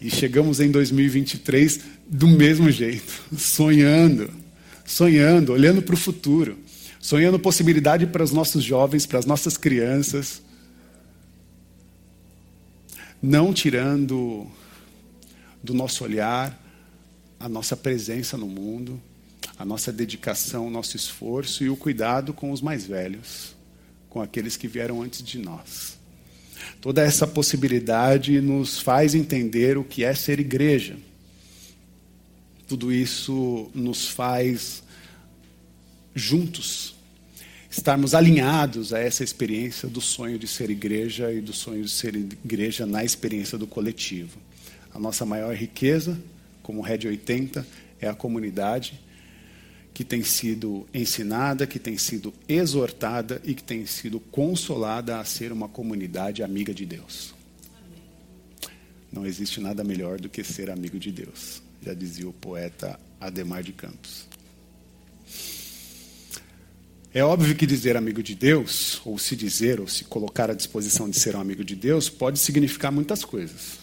E 0.00 0.10
chegamos 0.10 0.60
em 0.60 0.70
2023 0.70 1.80
do 2.06 2.28
mesmo 2.28 2.70
jeito, 2.70 3.22
sonhando 3.36 4.44
sonhando, 4.84 5.52
olhando 5.52 5.82
para 5.82 5.94
o 5.94 5.98
futuro, 5.98 6.58
sonhando 7.00 7.38
possibilidade 7.38 8.06
para 8.06 8.22
os 8.22 8.30
nossos 8.30 8.62
jovens, 8.62 9.06
para 9.06 9.18
as 9.18 9.26
nossas 9.26 9.56
crianças, 9.56 10.42
não 13.24 13.54
tirando 13.54 14.46
do 15.62 15.72
nosso 15.72 16.04
olhar 16.04 16.60
a 17.40 17.48
nossa 17.48 17.74
presença 17.74 18.36
no 18.36 18.46
mundo, 18.46 19.00
a 19.58 19.64
nossa 19.64 19.90
dedicação, 19.90 20.66
o 20.66 20.70
nosso 20.70 20.94
esforço 20.94 21.64
e 21.64 21.70
o 21.70 21.76
cuidado 21.76 22.34
com 22.34 22.52
os 22.52 22.60
mais 22.60 22.84
velhos, 22.84 23.56
com 24.10 24.20
aqueles 24.20 24.58
que 24.58 24.68
vieram 24.68 25.02
antes 25.02 25.22
de 25.22 25.38
nós. 25.38 25.98
Toda 26.82 27.02
essa 27.02 27.26
possibilidade 27.26 28.40
nos 28.42 28.78
faz 28.78 29.14
entender 29.14 29.78
o 29.78 29.84
que 29.84 30.04
é 30.04 30.14
ser 30.14 30.38
igreja. 30.38 30.96
Tudo 32.68 32.92
isso 32.92 33.70
nos 33.74 34.06
faz 34.06 34.82
juntos 36.14 36.94
estarmos 37.76 38.14
alinhados 38.14 38.92
a 38.92 38.98
essa 38.98 39.24
experiência 39.24 39.88
do 39.88 40.00
sonho 40.00 40.38
de 40.38 40.46
ser 40.46 40.70
igreja 40.70 41.32
e 41.32 41.40
do 41.40 41.52
sonho 41.52 41.82
de 41.82 41.90
ser 41.90 42.14
igreja 42.14 42.86
na 42.86 43.04
experiência 43.04 43.58
do 43.58 43.66
coletivo. 43.66 44.38
A 44.92 44.98
nossa 44.98 45.26
maior 45.26 45.54
riqueza, 45.54 46.18
como 46.62 46.80
Red 46.80 47.06
80, 47.06 47.66
é 48.00 48.08
a 48.08 48.14
comunidade 48.14 49.00
que 49.92 50.04
tem 50.04 50.22
sido 50.22 50.86
ensinada, 50.92 51.66
que 51.66 51.78
tem 51.78 51.96
sido 51.96 52.32
exortada 52.48 53.40
e 53.44 53.54
que 53.54 53.62
tem 53.62 53.86
sido 53.86 54.18
consolada 54.18 55.18
a 55.18 55.24
ser 55.24 55.52
uma 55.52 55.68
comunidade 55.68 56.42
amiga 56.42 56.72
de 56.74 56.84
Deus. 56.84 57.34
Não 59.12 59.24
existe 59.24 59.60
nada 59.60 59.84
melhor 59.84 60.20
do 60.20 60.28
que 60.28 60.42
ser 60.42 60.70
amigo 60.70 60.98
de 60.98 61.12
Deus 61.12 61.62
já 61.84 61.92
dizia 61.92 62.26
o 62.26 62.32
poeta 62.32 62.98
Ademar 63.20 63.62
de 63.62 63.72
Campos. 63.72 64.26
É 67.14 67.22
óbvio 67.22 67.54
que 67.54 67.64
dizer 67.64 67.96
amigo 67.96 68.20
de 68.20 68.34
Deus, 68.34 69.00
ou 69.04 69.16
se 69.16 69.36
dizer, 69.36 69.78
ou 69.80 69.86
se 69.86 70.02
colocar 70.02 70.50
à 70.50 70.52
disposição 70.52 71.08
de 71.08 71.16
ser 71.16 71.36
um 71.36 71.40
amigo 71.40 71.62
de 71.62 71.76
Deus, 71.76 72.10
pode 72.10 72.40
significar 72.40 72.90
muitas 72.90 73.24
coisas. 73.24 73.78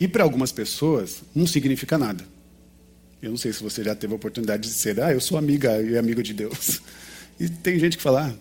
E 0.00 0.08
para 0.08 0.24
algumas 0.24 0.50
pessoas, 0.50 1.22
não 1.34 1.46
significa 1.46 1.98
nada. 1.98 2.24
Eu 3.20 3.28
não 3.28 3.36
sei 3.36 3.52
se 3.52 3.62
você 3.62 3.84
já 3.84 3.94
teve 3.94 4.14
a 4.14 4.16
oportunidade 4.16 4.62
de 4.62 4.72
ser, 4.72 4.98
ah, 4.98 5.12
eu 5.12 5.20
sou 5.20 5.36
amiga 5.36 5.82
e 5.82 5.98
amigo 5.98 6.22
de 6.22 6.32
Deus. 6.32 6.80
E 7.38 7.50
tem 7.50 7.78
gente 7.78 7.98
que 7.98 8.02
fala, 8.02 8.28
ah, 8.28 8.34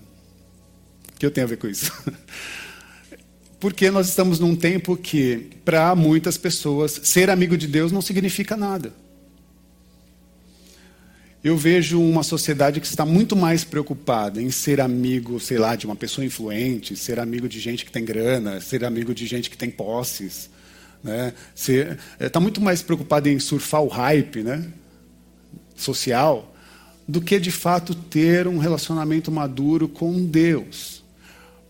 que 1.20 1.26
eu 1.26 1.32
tenho 1.32 1.48
a 1.48 1.50
ver 1.50 1.58
com 1.58 1.68
isso? 1.68 1.92
Porque 3.60 3.92
nós 3.92 4.08
estamos 4.08 4.40
num 4.40 4.56
tempo 4.56 4.96
que, 4.96 5.50
para 5.66 5.94
muitas 5.96 6.38
pessoas, 6.38 6.98
ser 7.04 7.30
amigo 7.30 7.58
de 7.58 7.68
Deus 7.68 7.92
não 7.92 8.02
significa 8.02 8.56
nada. 8.56 8.94
Eu 11.42 11.56
vejo 11.56 12.02
uma 12.02 12.22
sociedade 12.22 12.82
que 12.82 12.86
está 12.86 13.06
muito 13.06 13.34
mais 13.34 13.64
preocupada 13.64 14.42
em 14.42 14.52
ser 14.52 14.82
amigo, 14.82 15.40
sei 15.40 15.58
lá, 15.58 15.74
de 15.74 15.86
uma 15.86 15.96
pessoa 15.96 16.26
influente, 16.26 16.98
ser 16.98 17.18
amigo 17.18 17.48
de 17.48 17.62
gente 17.62 17.86
que 17.86 17.92
tem 17.92 18.04
grana, 18.04 18.60
ser 18.60 18.84
amigo 18.84 19.14
de 19.14 19.26
gente 19.26 19.50
que 19.50 19.58
tem 19.58 19.70
posses. 19.70 20.50
Né? 21.02 21.34
Está 21.56 22.40
eh, 22.40 22.44
muito 22.44 22.60
mais 22.60 22.82
preocupada 22.82 23.30
em 23.30 23.40
surfar 23.40 23.82
o 23.82 23.88
hype 23.88 24.44
né? 24.44 24.68
social 25.78 26.54
do 27.08 27.22
que, 27.22 27.40
de 27.40 27.52
fato, 27.52 27.96
ter 27.96 28.46
um 28.46 28.58
relacionamento 28.58 29.32
maduro 29.32 29.88
com 29.88 30.26
Deus. 30.26 31.02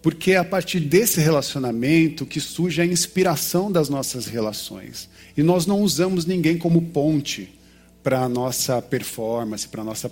Porque 0.02 0.32
é 0.32 0.38
a 0.38 0.44
partir 0.44 0.80
desse 0.80 1.22
relacionamento 1.22 2.26
que 2.26 2.42
surge 2.42 2.82
a 2.82 2.86
inspiração 2.88 3.72
das 3.72 3.88
nossas 3.88 4.26
relações. 4.26 5.08
E 5.38 5.44
nós 5.44 5.68
não 5.68 5.82
usamos 5.82 6.26
ninguém 6.26 6.58
como 6.58 6.82
ponte 6.82 7.59
para 8.04 8.22
a 8.22 8.30
nossa 8.30 8.82
performance, 8.82 9.68
para 9.68 9.82
a 9.82 9.86
nossa, 9.86 10.12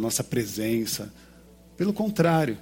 nossa 0.00 0.24
presença. 0.24 1.12
Pelo 1.76 1.92
contrário, 1.92 2.58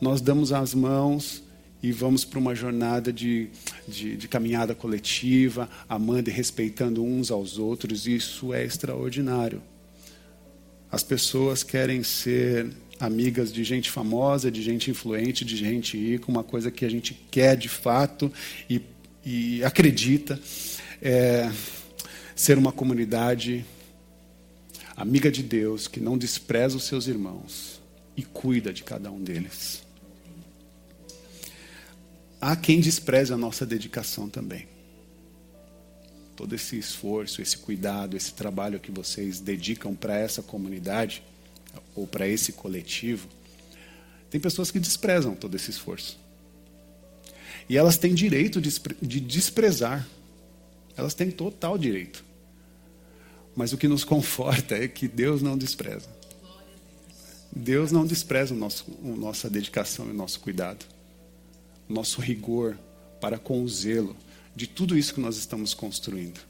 nós 0.00 0.20
damos 0.20 0.52
as 0.52 0.74
mãos 0.74 1.42
e 1.82 1.90
vamos 1.90 2.24
para 2.24 2.38
uma 2.38 2.54
jornada 2.54 3.12
de, 3.12 3.48
de, 3.88 4.16
de, 4.16 4.28
caminhada 4.28 4.74
coletiva, 4.74 5.68
amando 5.88 6.30
e 6.30 6.32
respeitando 6.32 7.02
uns 7.02 7.30
aos 7.30 7.58
outros, 7.58 8.06
e 8.06 8.14
isso 8.14 8.54
é 8.54 8.64
extraordinário. 8.64 9.60
As 10.90 11.02
pessoas 11.02 11.62
querem 11.62 12.04
ser 12.04 12.70
amigas 13.00 13.52
de 13.52 13.64
gente 13.64 13.90
famosa, 13.90 14.50
de 14.50 14.62
gente 14.62 14.90
influente, 14.90 15.44
de 15.44 15.56
gente 15.56 15.96
rica, 15.96 16.30
uma 16.30 16.44
coisa 16.44 16.70
que 16.70 16.84
a 16.84 16.88
gente 16.88 17.14
quer 17.30 17.56
de 17.56 17.68
fato 17.68 18.30
e, 18.70 18.80
e 19.24 19.64
acredita 19.64 20.38
é 21.00 21.50
ser 22.36 22.58
uma 22.58 22.70
comunidade 22.70 23.64
amiga 25.02 25.32
de 25.32 25.42
Deus, 25.42 25.88
que 25.88 25.98
não 25.98 26.16
despreza 26.16 26.76
os 26.76 26.84
seus 26.84 27.08
irmãos 27.08 27.80
e 28.16 28.22
cuida 28.22 28.72
de 28.72 28.84
cada 28.84 29.10
um 29.10 29.20
deles. 29.20 29.82
Há 32.40 32.54
quem 32.54 32.80
despreze 32.80 33.32
a 33.32 33.36
nossa 33.36 33.66
dedicação 33.66 34.28
também. 34.28 34.68
Todo 36.36 36.54
esse 36.54 36.78
esforço, 36.78 37.42
esse 37.42 37.58
cuidado, 37.58 38.16
esse 38.16 38.32
trabalho 38.32 38.78
que 38.78 38.92
vocês 38.92 39.40
dedicam 39.40 39.92
para 39.92 40.16
essa 40.16 40.40
comunidade, 40.40 41.22
ou 41.96 42.06
para 42.06 42.28
esse 42.28 42.52
coletivo, 42.52 43.28
tem 44.30 44.40
pessoas 44.40 44.70
que 44.70 44.78
desprezam 44.78 45.34
todo 45.34 45.56
esse 45.56 45.70
esforço. 45.70 46.16
E 47.68 47.76
elas 47.76 47.96
têm 47.96 48.14
direito 48.14 48.60
de 48.60 49.20
desprezar. 49.20 50.06
Elas 50.96 51.12
têm 51.12 51.28
total 51.30 51.76
direito. 51.76 52.24
Mas 53.54 53.72
o 53.72 53.78
que 53.78 53.88
nos 53.88 54.04
conforta 54.04 54.74
é 54.74 54.88
que 54.88 55.06
Deus 55.06 55.42
não 55.42 55.56
despreza. 55.56 56.08
Deus 57.54 57.92
não 57.92 58.06
despreza 58.06 58.54
o 58.54 58.56
nosso, 58.56 58.86
a 59.04 59.08
nossa 59.08 59.50
dedicação 59.50 60.06
e 60.06 60.10
o 60.10 60.14
nosso 60.14 60.40
cuidado, 60.40 60.86
o 61.88 61.92
nosso 61.92 62.20
rigor 62.20 62.78
para 63.20 63.38
com 63.38 63.62
o 63.62 63.68
zelo 63.68 64.16
de 64.56 64.66
tudo 64.66 64.96
isso 64.96 65.14
que 65.14 65.20
nós 65.20 65.36
estamos 65.36 65.74
construindo. 65.74 66.40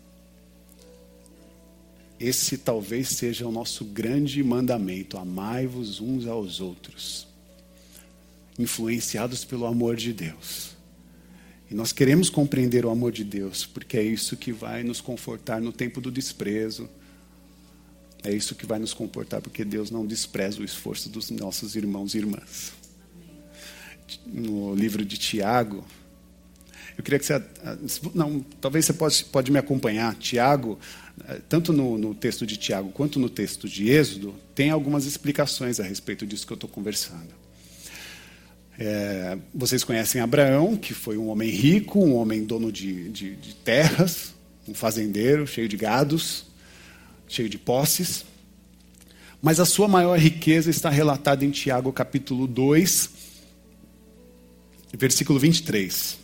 Esse 2.21 2.57
talvez 2.57 3.09
seja 3.09 3.49
o 3.49 3.53
nosso 3.53 3.85
grande 3.85 4.43
mandamento: 4.45 5.19
amai-vos 5.19 6.01
uns 6.01 6.27
aos 6.27 6.61
outros, 6.61 7.27
influenciados 8.57 9.45
pelo 9.45 9.67
amor 9.67 9.97
de 9.97 10.13
Deus. 10.13 10.71
E 11.73 11.75
nós 11.75 11.91
queremos 11.91 12.29
compreender 12.29 12.85
o 12.85 12.91
amor 12.91 13.11
de 13.11 13.25
Deus, 13.25 13.65
porque 13.65 13.97
é 13.97 14.03
isso 14.03 14.37
que 14.37 14.53
vai 14.53 14.83
nos 14.83 15.01
confortar 15.01 15.59
no 15.59 15.73
tempo 15.73 16.03
do 16.03 16.11
desprezo. 16.11 16.87
É 18.23 18.31
isso 18.31 18.55
que 18.55 18.67
vai 18.67 18.79
nos 18.79 18.93
comportar, 18.93 19.41
porque 19.41 19.65
Deus 19.65 19.91
não 19.91 20.05
despreza 20.05 20.61
o 20.61 20.65
esforço 20.65 21.09
dos 21.09 21.31
nossos 21.31 21.75
irmãos 21.75 22.15
e 22.15 22.19
irmãs. 22.19 22.75
No 24.27 24.75
livro 24.75 25.03
de 25.03 25.17
Tiago, 25.17 25.83
eu 26.99 27.03
queria 27.03 27.19
que 27.19 27.25
você. 27.25 27.43
Não, 28.15 28.41
talvez 28.61 28.85
você 28.85 28.93
pode, 28.93 29.25
pode 29.25 29.51
me 29.51 29.59
acompanhar. 29.59 30.15
Tiago, 30.17 30.79
tanto 31.49 31.73
no, 31.73 31.97
no, 31.97 32.15
texto 32.15 32.45
de 32.45 32.59
Tiago 32.59 32.91
quanto 32.91 33.19
no 33.19 33.31
texto 33.31 33.67
de 33.67 33.89
Êxodo, 33.89 34.35
tem 34.55 34.69
algumas 34.69 35.07
explicações 35.07 35.81
a 35.81 35.85
respeito 35.85 36.27
disso 36.27 36.47
que 36.47 36.53
eu 36.53 36.57
estou 36.57 36.69
conversando. 36.69 37.33
É, 38.79 39.39
vocês 39.55 39.85
conhecem 39.85 40.21
Abraão, 40.21 40.77
que 40.77 40.95
foi 40.95 41.17
um 41.17 41.29
homem 41.29 41.51
rico, 41.51 41.99
um 41.99 42.17
homem 42.17 42.45
dono 42.45 42.73
de, 42.73 43.09
de, 43.11 43.37
de 43.37 43.55
terras, 43.55 44.35
um 44.67 44.75
fazendeiro 44.75 45.47
cheio 45.47 45.69
de 45.69 45.77
gados, 45.77 46.47
cheio 47.29 47.49
de 47.49 47.59
posses. 47.59 48.25
Mas 49.41 49.61
a 49.61 49.65
sua 49.65 49.89
maior 49.89 50.19
riqueza 50.19 50.71
está 50.71 50.89
relatada 50.89 51.45
em 51.45 51.51
Tiago 51.51 51.93
capítulo 51.93 52.47
2, 52.47 53.11
versículo 54.95 55.39
23 55.39 56.23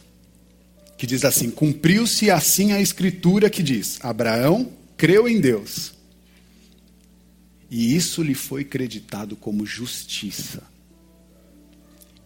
que 0.98 1.06
diz 1.06 1.24
assim: 1.24 1.48
Cumpriu-se 1.48 2.30
assim 2.30 2.72
a 2.72 2.80
escritura 2.80 3.48
que 3.48 3.62
diz: 3.62 3.98
Abraão 4.02 4.70
creu 4.96 5.28
em 5.28 5.40
Deus, 5.40 5.94
e 7.70 7.94
isso 7.94 8.22
lhe 8.22 8.34
foi 8.34 8.64
creditado 8.64 9.36
como 9.36 9.64
justiça. 9.64 10.62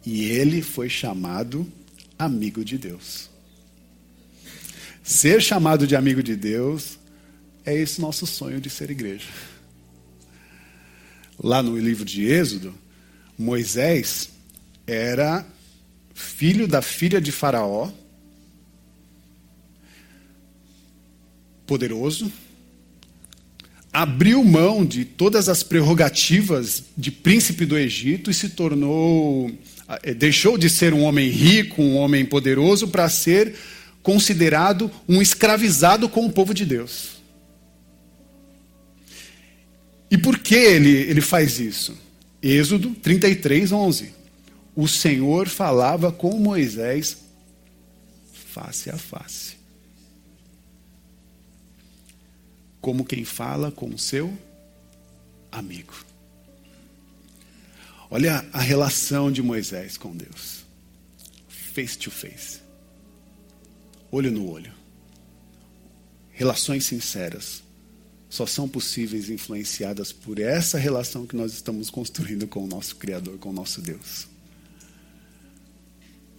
E 0.05 0.25
ele 0.25 0.63
foi 0.63 0.89
chamado 0.89 1.71
amigo 2.19 2.65
de 2.65 2.79
Deus. 2.79 3.31
Ser 5.03 5.43
chamado 5.43 5.87
de 5.87 5.97
amigo 5.97 6.23
de 6.23 6.37
Deus 6.37 6.99
é 7.65 7.75
esse 7.77 8.01
nosso 8.01 8.27
sonho 8.27 8.61
de 8.61 8.71
ser 8.71 8.91
igreja. 8.91 9.29
Lá 11.43 11.63
no 11.63 11.77
livro 11.79 12.05
de 12.05 12.25
Êxodo, 12.25 12.75
Moisés 13.39 14.31
era 14.87 15.47
filho 16.15 16.69
da 16.69 16.83
filha 16.83 17.21
de 17.21 17.33
Faraó, 17.33 17.91
poderoso, 21.67 22.31
abriu 23.93 24.43
mão 24.45 24.85
de 24.85 25.05
todas 25.05 25.49
as 25.49 25.63
prerrogativas 25.63 26.85
de 26.97 27.11
príncipe 27.11 27.65
do 27.65 27.77
Egito 27.77 28.31
e 28.31 28.35
se 28.35 28.51
tornou, 28.51 29.51
deixou 30.17 30.57
de 30.57 30.69
ser 30.71 30.93
um 30.95 31.03
homem 31.03 31.29
rico, 31.29 31.83
um 31.83 31.97
homem 31.97 32.25
poderoso, 32.25 32.89
para 32.89 33.09
ser 33.09 33.55
considerado 34.03 34.91
um 35.09 35.23
escravizado 35.23 36.09
com 36.09 36.27
o 36.27 36.33
povo 36.33 36.53
de 36.53 36.65
Deus. 36.65 37.23
E 40.11 40.19
por 40.19 40.39
que 40.39 40.55
ele, 40.55 40.91
ele 40.91 41.21
faz 41.21 41.59
isso? 41.59 41.97
Êxodo 42.43 42.91
33, 43.03 43.73
11. 43.73 44.13
O 44.75 44.89
Senhor 44.89 45.49
falava 45.49 46.11
com 46.13 46.39
Moisés 46.39 47.19
face 48.53 48.91
a 48.91 48.99
face. 48.99 49.63
como 52.83 53.05
quem 53.05 53.25
fala 53.25 53.71
com 53.71 53.89
o 53.89 53.99
seu 53.99 54.37
amigo. 55.53 55.95
Olha 58.15 58.45
a 58.53 58.61
relação 58.61 59.33
de 59.33 59.43
Moisés 59.43 59.97
com 59.97 60.15
Deus. 60.15 60.67
Face 61.49 61.97
to 61.97 62.11
face. 62.11 62.61
Olho 64.11 64.31
no 64.31 64.51
olho. 64.51 64.71
Relações 66.31 66.85
sinceras 66.85 67.63
só 68.29 68.45
são 68.45 68.69
possíveis 68.69 69.31
influenciadas 69.31 70.13
por 70.13 70.39
essa 70.39 70.77
relação 70.77 71.27
que 71.27 71.35
nós 71.35 71.55
estamos 71.55 71.89
construindo 71.89 72.47
com 72.47 72.63
o 72.63 72.67
nosso 72.67 72.97
Criador, 72.97 73.39
com 73.39 73.49
o 73.49 73.53
nosso 73.55 73.81
Deus. 73.81 74.29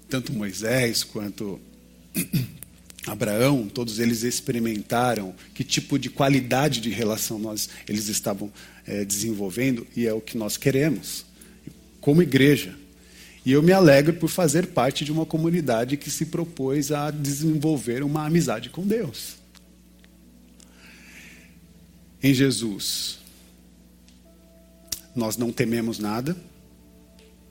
Tanto 0.07 0.31
Moisés 0.31 1.03
quanto 1.03 1.59
Abraão, 3.07 3.67
todos 3.67 3.97
eles 3.97 4.21
experimentaram 4.21 5.33
que 5.55 5.63
tipo 5.63 5.97
de 5.97 6.12
qualidade 6.12 6.79
de 6.79 6.91
relação 6.91 7.39
nós, 7.39 7.67
eles 7.89 8.09
estavam 8.09 8.53
é, 8.86 9.03
desenvolvendo 9.03 9.88
e 9.95 10.05
é 10.05 10.13
o 10.13 10.21
que 10.21 10.38
nós 10.38 10.55
queremos, 10.55 11.25
como 12.03 12.21
igreja. 12.21 12.75
E 13.45 13.53
eu 13.53 13.63
me 13.63 13.71
alegro 13.71 14.13
por 14.15 14.27
fazer 14.27 14.67
parte 14.67 15.05
de 15.05 15.11
uma 15.11 15.25
comunidade 15.25 15.95
que 15.95 16.11
se 16.11 16.25
propôs 16.25 16.91
a 16.91 17.09
desenvolver 17.09 18.03
uma 18.03 18.25
amizade 18.25 18.69
com 18.69 18.85
Deus. 18.85 19.35
Em 22.21 22.33
Jesus, 22.33 23.19
nós 25.15 25.37
não 25.37 25.49
tememos 25.49 25.97
nada, 25.97 26.35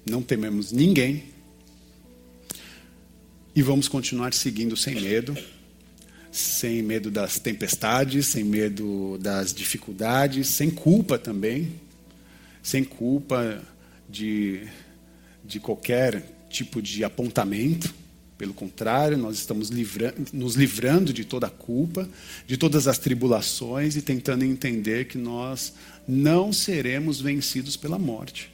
não 0.04 0.20
tememos 0.20 0.70
ninguém, 0.70 1.24
e 3.56 3.62
vamos 3.62 3.88
continuar 3.88 4.34
seguindo 4.34 4.76
sem 4.76 5.00
medo, 5.00 5.34
sem 6.30 6.82
medo 6.82 7.10
das 7.10 7.38
tempestades, 7.38 8.26
sem 8.26 8.44
medo 8.44 9.16
das 9.18 9.54
dificuldades, 9.54 10.48
sem 10.48 10.70
culpa 10.70 11.18
também, 11.18 11.72
sem 12.62 12.84
culpa 12.84 13.71
de, 14.12 14.68
de 15.42 15.58
qualquer 15.58 16.22
tipo 16.50 16.82
de 16.82 17.02
apontamento. 17.02 17.92
Pelo 18.36 18.52
contrário, 18.52 19.16
nós 19.16 19.38
estamos 19.38 19.70
livra 19.70 20.14
nos 20.32 20.54
livrando 20.54 21.12
de 21.12 21.24
toda 21.24 21.46
a 21.46 21.50
culpa, 21.50 22.08
de 22.46 22.56
todas 22.56 22.86
as 22.86 22.98
tribulações 22.98 23.96
e 23.96 24.02
tentando 24.02 24.44
entender 24.44 25.06
que 25.06 25.16
nós 25.16 25.72
não 26.06 26.52
seremos 26.52 27.20
vencidos 27.20 27.76
pela 27.76 27.98
morte. 27.98 28.52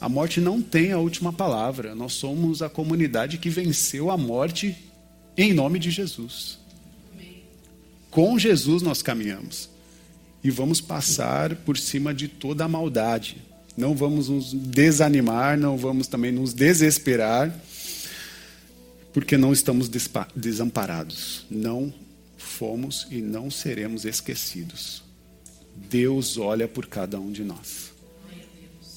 A 0.00 0.08
morte 0.08 0.40
não 0.40 0.60
tem 0.60 0.92
a 0.92 0.98
última 0.98 1.32
palavra. 1.32 1.94
Nós 1.94 2.14
somos 2.14 2.62
a 2.62 2.68
comunidade 2.68 3.38
que 3.38 3.48
venceu 3.48 4.10
a 4.10 4.16
morte 4.16 4.76
em 5.36 5.52
nome 5.52 5.78
de 5.78 5.90
Jesus. 5.90 6.58
Com 8.10 8.38
Jesus 8.38 8.82
nós 8.82 9.02
caminhamos. 9.02 9.70
E 10.42 10.50
vamos 10.50 10.80
passar 10.80 11.54
por 11.56 11.76
cima 11.76 12.14
de 12.14 12.28
toda 12.28 12.64
a 12.64 12.68
maldade. 12.68 13.45
Não 13.76 13.94
vamos 13.94 14.28
nos 14.28 14.52
desanimar, 14.52 15.58
não 15.58 15.76
vamos 15.76 16.06
também 16.06 16.32
nos 16.32 16.54
desesperar, 16.54 17.54
porque 19.12 19.36
não 19.36 19.52
estamos 19.52 19.90
desamparados. 20.34 21.46
Não 21.50 21.92
fomos 22.36 23.06
e 23.10 23.16
não 23.20 23.50
seremos 23.50 24.04
esquecidos. 24.04 25.02
Deus 25.74 26.38
olha 26.38 26.66
por 26.66 26.86
cada 26.86 27.20
um 27.20 27.30
de 27.30 27.44
nós. 27.44 27.94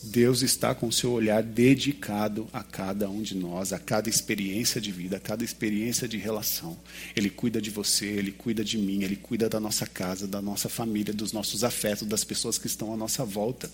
Deus 0.01 0.41
está 0.41 0.73
com 0.73 0.87
o 0.87 0.93
seu 0.93 1.11
olhar 1.11 1.43
dedicado 1.43 2.47
a 2.53 2.63
cada 2.63 3.09
um 3.09 3.21
de 3.21 3.35
nós, 3.35 3.73
a 3.73 3.79
cada 3.79 4.09
experiência 4.09 4.79
de 4.79 4.91
vida, 4.91 5.17
a 5.17 5.19
cada 5.19 5.43
experiência 5.43 6.07
de 6.07 6.17
relação. 6.17 6.77
Ele 7.15 7.29
cuida 7.29 7.61
de 7.61 7.69
você, 7.69 8.05
ele 8.05 8.31
cuida 8.31 8.63
de 8.63 8.77
mim, 8.77 9.03
ele 9.03 9.17
cuida 9.17 9.49
da 9.49 9.59
nossa 9.59 9.85
casa, 9.85 10.25
da 10.25 10.41
nossa 10.41 10.69
família, 10.69 11.13
dos 11.13 11.33
nossos 11.33 11.65
afetos, 11.65 12.07
das 12.07 12.23
pessoas 12.23 12.57
que 12.57 12.67
estão 12.67 12.93
à 12.93 12.97
nossa 12.97 13.25
volta. 13.25 13.69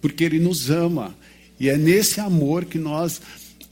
Porque 0.00 0.24
ele 0.24 0.38
nos 0.38 0.70
ama. 0.70 1.14
E 1.58 1.68
é 1.68 1.76
nesse 1.76 2.20
amor 2.20 2.64
que 2.64 2.78
nós 2.78 3.20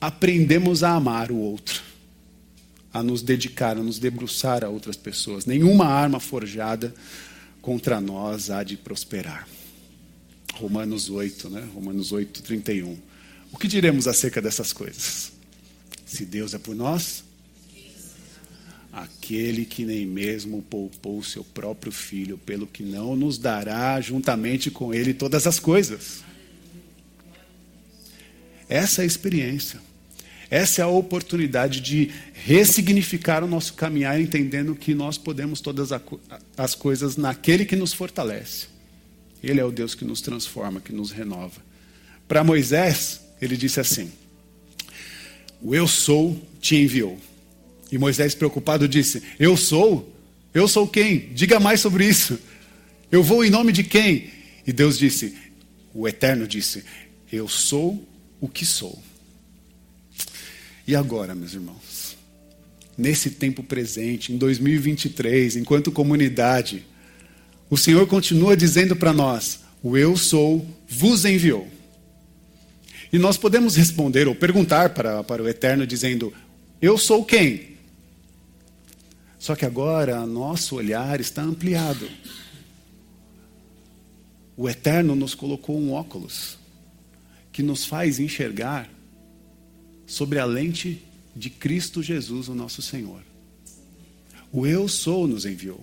aprendemos 0.00 0.82
a 0.82 0.90
amar 0.90 1.30
o 1.30 1.36
outro, 1.36 1.82
a 2.92 3.02
nos 3.02 3.22
dedicar, 3.22 3.76
a 3.76 3.82
nos 3.82 3.98
debruçar 3.98 4.64
a 4.64 4.68
outras 4.68 4.96
pessoas. 4.96 5.46
Nenhuma 5.46 5.86
arma 5.86 6.20
forjada 6.20 6.94
contra 7.62 8.00
nós 8.00 8.50
há 8.50 8.62
de 8.62 8.76
prosperar. 8.76 9.48
Romanos 10.54 11.10
8, 11.10 11.50
né? 11.50 11.68
Romanos 11.74 12.12
8, 12.12 12.42
31. 12.42 12.96
O 13.52 13.58
que 13.58 13.68
diremos 13.68 14.08
acerca 14.08 14.40
dessas 14.40 14.72
coisas? 14.72 15.32
Se 16.04 16.24
Deus 16.24 16.54
é 16.54 16.58
por 16.58 16.74
nós, 16.74 17.24
aquele 18.96 19.66
que 19.66 19.84
nem 19.84 20.06
mesmo 20.06 20.62
poupou 20.62 21.22
seu 21.22 21.44
próprio 21.44 21.92
filho, 21.92 22.38
pelo 22.38 22.66
que 22.66 22.82
não 22.82 23.14
nos 23.14 23.36
dará 23.36 24.00
juntamente 24.00 24.70
com 24.70 24.94
ele 24.94 25.12
todas 25.12 25.46
as 25.46 25.60
coisas. 25.60 26.24
Essa 28.66 29.02
é 29.02 29.04
a 29.04 29.06
experiência. 29.06 29.80
Essa 30.48 30.80
é 30.80 30.84
a 30.84 30.88
oportunidade 30.88 31.82
de 31.82 32.10
ressignificar 32.32 33.44
o 33.44 33.46
nosso 33.46 33.74
caminhar, 33.74 34.18
entendendo 34.18 34.74
que 34.74 34.94
nós 34.94 35.18
podemos 35.18 35.60
todas 35.60 35.90
as 36.56 36.74
coisas 36.74 37.18
naquele 37.18 37.66
que 37.66 37.76
nos 37.76 37.92
fortalece. 37.92 38.68
Ele 39.42 39.60
é 39.60 39.64
o 39.64 39.70
Deus 39.70 39.94
que 39.94 40.06
nos 40.06 40.22
transforma, 40.22 40.80
que 40.80 40.92
nos 40.92 41.10
renova. 41.10 41.60
Para 42.26 42.42
Moisés, 42.42 43.20
ele 43.42 43.58
disse 43.58 43.78
assim: 43.78 44.10
O 45.60 45.74
eu 45.74 45.86
sou 45.86 46.40
te 46.60 46.76
enviou. 46.76 47.20
E 47.90 47.98
Moisés, 47.98 48.34
preocupado, 48.34 48.88
disse: 48.88 49.22
Eu 49.38 49.56
sou? 49.56 50.12
Eu 50.52 50.66
sou 50.66 50.88
quem? 50.88 51.30
Diga 51.34 51.60
mais 51.60 51.80
sobre 51.80 52.06
isso. 52.06 52.38
Eu 53.10 53.22
vou 53.22 53.44
em 53.44 53.50
nome 53.50 53.72
de 53.72 53.84
quem? 53.84 54.30
E 54.66 54.72
Deus 54.72 54.98
disse: 54.98 55.34
O 55.94 56.08
Eterno 56.08 56.46
disse: 56.46 56.84
Eu 57.32 57.48
sou 57.48 58.06
o 58.40 58.48
que 58.48 58.64
sou. 58.64 59.00
E 60.86 60.94
agora, 60.94 61.34
meus 61.34 61.54
irmãos? 61.54 62.16
Nesse 62.96 63.30
tempo 63.30 63.62
presente, 63.62 64.32
em 64.32 64.38
2023, 64.38 65.56
enquanto 65.56 65.92
comunidade, 65.92 66.84
o 67.68 67.76
Senhor 67.76 68.06
continua 68.06 68.56
dizendo 68.56 68.96
para 68.96 69.12
nós: 69.12 69.60
O 69.82 69.96
eu 69.96 70.16
sou 70.16 70.66
vos 70.88 71.24
enviou. 71.24 71.68
E 73.12 73.18
nós 73.18 73.36
podemos 73.36 73.76
responder 73.76 74.26
ou 74.26 74.34
perguntar 74.34 74.90
para, 74.90 75.22
para 75.22 75.42
o 75.42 75.48
Eterno 75.48 75.86
dizendo: 75.86 76.32
Eu 76.80 76.98
sou 76.98 77.24
quem? 77.24 77.75
Só 79.46 79.54
que 79.54 79.64
agora 79.64 80.26
nosso 80.26 80.74
olhar 80.74 81.20
está 81.20 81.40
ampliado. 81.40 82.10
O 84.56 84.68
Eterno 84.68 85.14
nos 85.14 85.36
colocou 85.36 85.78
um 85.78 85.92
óculos 85.92 86.58
que 87.52 87.62
nos 87.62 87.84
faz 87.84 88.18
enxergar 88.18 88.90
sobre 90.04 90.40
a 90.40 90.44
lente 90.44 91.00
de 91.36 91.48
Cristo 91.48 92.02
Jesus, 92.02 92.48
o 92.48 92.56
nosso 92.56 92.82
Senhor. 92.82 93.22
O 94.50 94.66
Eu 94.66 94.88
sou 94.88 95.28
nos 95.28 95.46
enviou. 95.46 95.80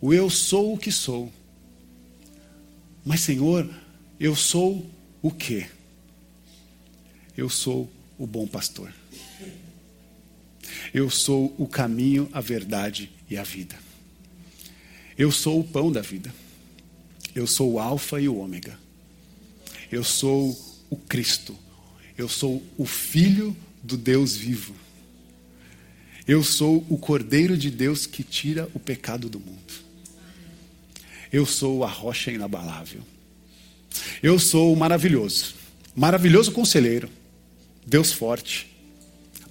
O 0.00 0.14
eu 0.14 0.30
sou 0.30 0.72
o 0.72 0.78
que 0.78 0.90
sou. 0.90 1.30
Mas, 3.04 3.20
Senhor, 3.20 3.68
eu 4.18 4.34
sou 4.34 4.90
o 5.20 5.30
quê? 5.30 5.68
Eu 7.36 7.50
sou 7.50 7.90
o 8.18 8.26
bom 8.26 8.46
pastor. 8.46 8.90
Eu 10.92 11.08
sou 11.08 11.54
o 11.58 11.66
caminho, 11.66 12.28
a 12.32 12.40
verdade 12.40 13.10
e 13.30 13.36
a 13.36 13.42
vida. 13.42 13.76
Eu 15.16 15.30
sou 15.30 15.60
o 15.60 15.64
pão 15.64 15.92
da 15.92 16.00
vida. 16.00 16.32
Eu 17.34 17.46
sou 17.46 17.72
o 17.72 17.78
Alfa 17.78 18.20
e 18.20 18.28
o 18.28 18.36
Ômega. 18.36 18.78
Eu 19.90 20.02
sou 20.02 20.58
o 20.88 20.96
Cristo. 20.96 21.56
Eu 22.18 22.28
sou 22.28 22.62
o 22.76 22.84
Filho 22.84 23.56
do 23.82 23.96
Deus 23.96 24.36
vivo. 24.36 24.74
Eu 26.26 26.42
sou 26.42 26.84
o 26.88 26.98
Cordeiro 26.98 27.56
de 27.56 27.70
Deus 27.70 28.06
que 28.06 28.22
tira 28.22 28.68
o 28.74 28.78
pecado 28.78 29.28
do 29.28 29.40
mundo. 29.40 29.72
Eu 31.32 31.46
sou 31.46 31.84
a 31.84 31.88
rocha 31.88 32.30
inabalável. 32.30 33.00
Eu 34.22 34.38
sou 34.38 34.72
o 34.72 34.76
maravilhoso, 34.76 35.54
maravilhoso 35.94 36.52
conselheiro, 36.52 37.08
Deus 37.86 38.12
forte, 38.12 38.68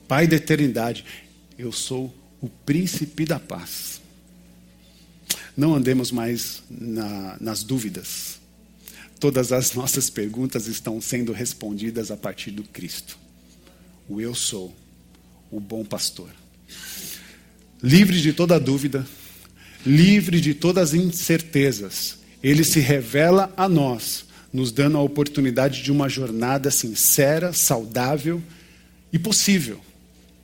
Pai 0.07 0.25
da 0.25 0.37
eternidade. 0.37 1.05
Eu 1.59 1.73
sou 1.73 2.15
o 2.39 2.47
príncipe 2.47 3.25
da 3.25 3.37
paz. 3.37 3.99
Não 5.57 5.75
andemos 5.75 6.09
mais 6.09 6.63
na, 6.71 7.35
nas 7.37 7.63
dúvidas. 7.63 8.39
Todas 9.19 9.51
as 9.51 9.73
nossas 9.73 10.09
perguntas 10.09 10.67
estão 10.67 11.01
sendo 11.01 11.33
respondidas 11.33 12.11
a 12.11 12.15
partir 12.15 12.51
do 12.51 12.63
Cristo. 12.63 13.19
O 14.07 14.21
eu 14.21 14.33
sou, 14.33 14.73
o 15.51 15.59
bom 15.59 15.83
pastor. 15.83 16.29
Livre 17.83 18.21
de 18.21 18.31
toda 18.31 18.57
dúvida, 18.57 19.05
livre 19.85 20.39
de 20.39 20.53
todas 20.53 20.93
as 20.93 20.93
incertezas. 20.93 22.19
Ele 22.41 22.63
se 22.63 22.79
revela 22.79 23.53
a 23.57 23.67
nós, 23.67 24.23
nos 24.53 24.71
dando 24.71 24.97
a 24.97 25.01
oportunidade 25.01 25.83
de 25.83 25.91
uma 25.91 26.07
jornada 26.07 26.71
sincera, 26.71 27.51
saudável 27.51 28.41
e 29.11 29.19
possível, 29.19 29.81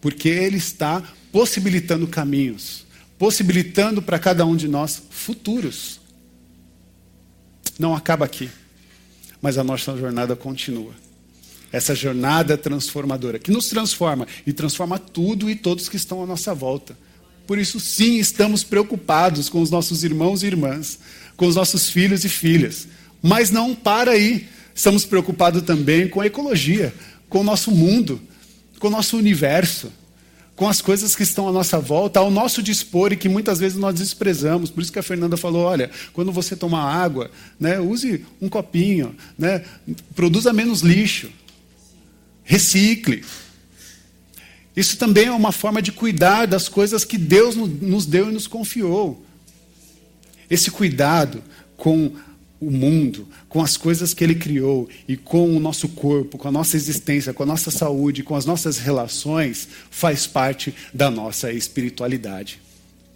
porque 0.06 0.30
Ele 0.30 0.58
está 0.58 1.02
possibilitando 1.32 2.06
caminhos, 2.06 2.86
possibilitando 3.18 4.04
para 4.04 4.20
cada 4.20 4.46
um 4.46 4.56
de 4.56 4.68
nós 4.68 5.02
futuros. 5.10 6.00
Não 7.80 7.96
acaba 7.96 8.24
aqui, 8.24 8.48
mas 9.42 9.58
a 9.58 9.64
nossa 9.64 9.98
jornada 9.98 10.36
continua. 10.36 10.94
Essa 11.72 11.96
jornada 11.96 12.56
transformadora, 12.56 13.40
que 13.40 13.50
nos 13.50 13.68
transforma 13.68 14.28
e 14.46 14.54
transforma 14.54 15.00
tudo 15.00 15.50
e 15.50 15.56
todos 15.56 15.90
que 15.90 15.96
estão 15.96 16.22
à 16.22 16.28
nossa 16.28 16.54
volta. 16.54 16.96
Por 17.48 17.58
isso, 17.58 17.80
sim, 17.80 18.20
estamos 18.20 18.64
preocupados 18.64 19.50
com 19.50 19.60
os 19.60 19.72
nossos 19.72 20.04
irmãos 20.04 20.44
e 20.44 20.46
irmãs, 20.46 21.00
com 21.36 21.48
os 21.48 21.56
nossos 21.56 21.90
filhos 21.90 22.24
e 22.24 22.30
filhas. 22.30 22.88
Mas 23.24 23.50
não 23.50 23.74
para 23.74 24.12
aí. 24.12 24.48
Estamos 24.76 25.04
preocupados 25.04 25.64
também 25.64 26.08
com 26.08 26.22
a 26.22 26.28
ecologia, 26.28 26.94
com 27.28 27.40
o 27.40 27.44
nosso 27.44 27.72
mundo, 27.72 28.22
com 28.80 28.88
o 28.88 28.92
nosso 28.92 29.18
universo, 29.18 29.92
com 30.56 30.68
as 30.70 30.82
coisas 30.82 31.16
que 31.16 31.24
estão 31.24 31.48
à 31.50 31.52
nossa 31.52 31.80
volta, 31.80 32.20
ao 32.20 32.32
nosso 32.32 32.64
dispor 32.64 33.12
e 33.12 33.18
que 33.18 33.28
muitas 33.28 33.60
vezes 33.60 33.78
nós 33.78 33.96
desprezamos. 33.96 34.70
Por 34.70 34.82
isso 34.82 34.92
que 34.92 35.00
a 35.00 35.04
Fernanda 35.04 35.36
falou: 35.36 35.64
olha, 35.64 35.92
quando 36.14 36.32
você 36.32 36.56
tomar 36.56 36.84
água, 36.84 37.30
né, 37.60 37.80
use 37.80 38.26
um 38.42 38.48
copinho, 38.48 39.16
né, 39.38 39.64
produza 40.16 40.54
menos 40.54 40.82
lixo, 40.82 41.30
recicle. 42.44 43.24
Isso 44.76 44.98
também 44.98 45.28
é 45.28 45.32
uma 45.32 45.52
forma 45.52 45.82
de 45.82 45.92
cuidar 45.92 46.46
das 46.46 46.68
coisas 46.68 47.06
que 47.06 47.18
Deus 47.18 47.56
nos 47.56 48.06
deu 48.06 48.30
e 48.30 48.34
nos 48.34 48.48
confiou. 48.48 49.26
Esse 50.50 50.70
cuidado 50.70 51.42
com 51.78 52.12
o 52.60 52.72
mundo, 52.72 53.28
com 53.50 53.62
as 53.62 53.76
coisas 53.76 54.14
que 54.14 54.24
Ele 54.24 54.36
criou 54.36 54.88
e 55.08 55.18
com 55.18 55.56
o 55.56 55.60
nosso 55.60 55.90
corpo, 55.90 56.38
com 56.38 56.48
a 56.48 56.52
nossa 56.52 56.78
existência, 56.78 57.34
com 57.34 57.44
a 57.44 57.46
nossa 57.46 57.70
saúde, 57.70 58.24
com 58.24 58.36
as 58.36 58.46
nossas 58.46 58.78
relações, 58.78 59.68
faz 59.90 60.26
parte 60.26 60.74
da 60.94 61.12
nossa 61.12 61.52
espiritualidade. 61.52 62.62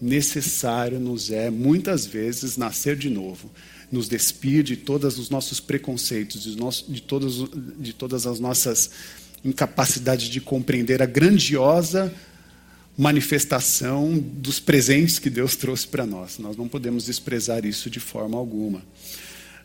Necessário 0.02 1.00
nos 1.00 1.32
é, 1.32 1.50
muitas 1.50 2.06
vezes, 2.06 2.58
nascer 2.58 2.96
de 2.96 3.10
novo, 3.10 3.50
nos 3.92 4.08
despir 4.08 4.64
de 4.64 4.76
todos 4.76 5.18
os 5.18 5.30
nossos 5.30 5.60
preconceitos, 5.60 6.44
de, 6.44 6.56
de, 6.94 7.02
todos, 7.02 7.50
de 7.80 7.94
todas 7.94 8.28
as 8.28 8.40
nossas 8.40 8.92
incapacidades 9.44 10.28
de 10.28 10.42
compreender 10.42 11.02
a 11.02 11.06
grandiosa 11.06 12.14
manifestação 13.00 14.18
dos 14.18 14.60
presentes 14.60 15.20
que 15.20 15.30
Deus 15.30 15.56
trouxe 15.56 15.88
para 15.88 16.06
nós. 16.06 16.38
Nós 16.38 16.58
não 16.58 16.68
podemos 16.68 17.06
desprezar 17.06 17.66
isso 17.66 17.90
de 17.90 18.00
forma 18.00 18.38
alguma. 18.38 18.82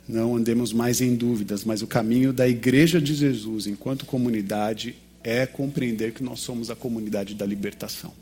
Não 0.06 0.36
andemos 0.36 0.72
mais 0.72 1.00
em 1.00 1.14
dúvidas, 1.14 1.64
mas 1.64 1.80
o 1.80 1.86
caminho 1.86 2.32
da 2.32 2.46
Igreja 2.46 3.00
de 3.00 3.14
Jesus, 3.14 3.66
enquanto 3.66 4.04
comunidade, 4.04 4.96
é 5.22 5.46
compreender 5.46 6.12
que 6.12 6.22
nós 6.22 6.40
somos 6.40 6.70
a 6.70 6.76
comunidade 6.76 7.34
da 7.34 7.46
libertação. 7.46 8.12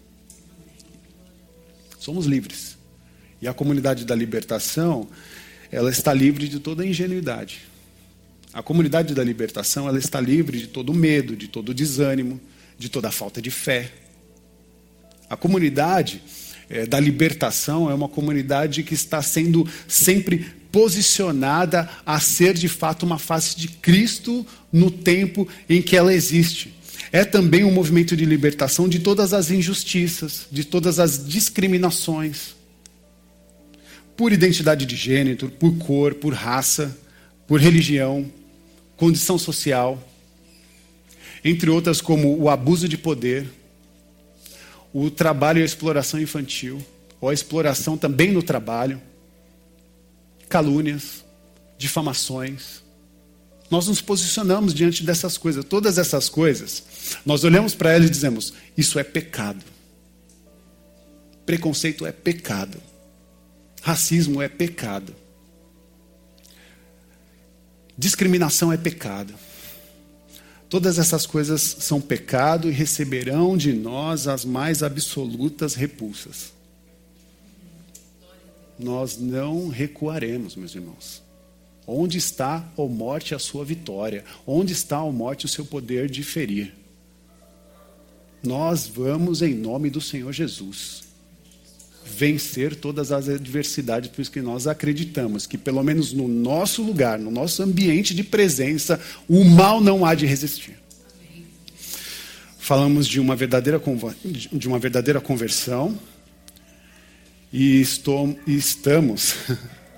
Somos 1.99 2.27
livres. 2.27 2.77
E 3.40 3.49
a 3.49 3.53
comunidade 3.53 4.05
da 4.05 4.14
libertação, 4.14 5.09
ela 5.71 5.90
está 5.90 6.14
livre 6.14 6.47
de 6.47 6.61
toda 6.61 6.87
ingenuidade. 6.87 7.62
A 8.53 8.62
comunidade 8.62 9.14
da 9.14 9.25
libertação, 9.25 9.88
ela 9.88 9.99
está 9.99 10.21
livre 10.21 10.59
de 10.59 10.68
todo 10.68 10.95
medo, 10.95 11.35
de 11.35 11.49
todo 11.49 11.75
desânimo, 11.75 12.40
de 12.79 12.88
toda 12.88 13.11
falta 13.11 13.42
de 13.42 13.51
fé. 13.51 13.90
A 15.29 15.37
comunidade 15.37 16.23
é, 16.68 16.87
da 16.87 17.01
libertação 17.01 17.90
é 17.90 17.95
uma 17.95 18.09
comunidade 18.09 18.85
que 18.85 18.95
está 18.95 19.21
sendo 19.23 19.66
sempre 19.88 20.62
posicionada 20.73 21.89
a 22.05 22.19
ser 22.19 22.55
de 22.55 22.67
fato 22.67 23.05
uma 23.05 23.19
face 23.19 23.55
de 23.55 23.69
Cristo 23.69 24.45
no 24.73 24.91
tempo 24.91 25.47
em 25.69 25.83
que 25.83 25.95
ela 25.95 26.15
existe. 26.15 26.75
É 27.13 27.27
também 27.27 27.63
um 27.63 27.71
movimento 27.71 28.17
de 28.17 28.25
libertação 28.25 28.89
de 28.89 28.99
todas 28.99 29.35
as 29.35 29.51
injustiças, 29.51 30.47
de 30.51 30.65
todas 30.65 30.99
as 30.99 31.29
discriminações, 31.29 32.57
por 34.17 34.33
identidade 34.33 34.87
de 34.87 34.97
gênero, 34.97 35.51
por 35.51 35.77
cor, 35.77 36.15
por 36.15 36.33
raça, 36.33 36.97
por 37.47 37.61
religião, 37.61 38.33
condição 38.97 39.37
social, 39.37 40.03
entre 41.45 41.69
outras 41.69 42.01
como 42.01 42.39
o 42.39 42.49
abuso 42.49 42.89
de 42.89 42.97
poder, 42.97 43.47
o 44.93 45.11
trabalho 45.11 45.59
e 45.59 45.63
a 45.63 45.67
exploração 45.67 46.21
infantil, 46.21 46.83
ou 47.21 47.29
a 47.29 47.35
exploração 47.35 47.99
também 47.99 48.33
no 48.33 48.43
trabalho 48.43 49.01
calúnias, 50.53 51.25
difamações. 51.79 52.83
Nós 53.71 53.88
nos 53.88 54.03
posicionamos 54.03 54.75
diante 54.75 55.03
dessas 55.03 55.38
coisas, 55.38 55.65
todas 55.65 55.97
essas 55.97 56.29
coisas, 56.29 56.83
nós 57.25 57.43
olhamos 57.43 57.75
para 57.75 57.93
elas 57.93 58.09
e 58.09 58.11
dizemos: 58.11 58.53
isso 58.77 58.99
é 58.99 59.03
pecado. 59.03 59.65
Preconceito 61.47 62.05
é 62.05 62.12
pecado. 62.12 62.79
Racismo 63.81 64.43
é 64.43 64.49
pecado. 64.49 65.15
Discriminação 67.97 68.71
é 68.71 68.77
pecado. 68.77 69.35
Todas 70.69 70.99
essas 70.99 71.25
coisas 71.25 71.62
são 71.62 71.99
pecado 71.99 72.69
e 72.69 72.73
receberão 72.73 73.57
de 73.57 73.73
nós 73.73 74.29
as 74.29 74.45
mais 74.45 74.83
absolutas 74.83 75.75
repulsas 75.75 76.52
nós 78.83 79.18
não 79.18 79.68
recuaremos, 79.68 80.57
meus 80.57 80.75
irmãos. 80.75 81.23
Onde 81.87 82.18
está, 82.18 82.71
ó 82.77 82.87
morte, 82.87 83.35
a 83.35 83.38
sua 83.38 83.64
vitória? 83.64 84.25
Onde 84.47 84.73
está, 84.73 85.03
ó 85.03 85.11
morte, 85.11 85.47
o 85.47 85.49
seu 85.49 85.64
poder 85.64 86.11
de 86.11 86.23
ferir? 86.23 86.75
Nós 88.42 88.87
vamos, 88.87 89.42
em 89.42 89.55
nome 89.55 89.90
do 89.90 90.01
Senhor 90.01 90.33
Jesus, 90.33 91.05
vencer 92.05 92.75
todas 92.77 93.12
as 93.12 93.29
adversidades, 93.29 94.11
por 94.11 94.21
isso 94.21 94.31
que 94.31 94.42
nós 94.42 94.66
acreditamos 94.66 95.47
que, 95.47 95.57
pelo 95.57 95.83
menos 95.83 96.12
no 96.12 96.29
nosso 96.29 96.83
lugar, 96.83 97.18
no 97.18 97.31
nosso 97.31 97.62
ambiente 97.62 98.14
de 98.14 98.25
presença, 98.25 99.01
o 99.29 99.45
mal 99.45 99.81
não 99.81 100.05
há 100.05 100.14
de 100.14 100.27
resistir. 100.27 100.77
Falamos 102.59 103.07
de 103.07 103.18
uma 103.18 103.35
verdadeira, 103.35 103.81
de 104.53 104.68
uma 104.68 104.79
verdadeira 104.79 105.21
conversão, 105.21 105.99
e, 107.53 107.81
estou, 107.81 108.38
estamos 108.47 109.37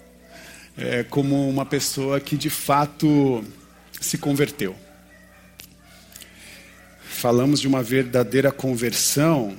é, 0.76 1.04
como 1.04 1.48
uma 1.48 1.64
pessoa 1.64 2.18
que 2.18 2.36
de 2.36 2.50
fato 2.50 3.44
se 4.00 4.18
converteu. 4.18 4.74
Falamos 7.04 7.60
de 7.60 7.68
uma 7.68 7.82
verdadeira 7.82 8.50
conversão 8.50 9.56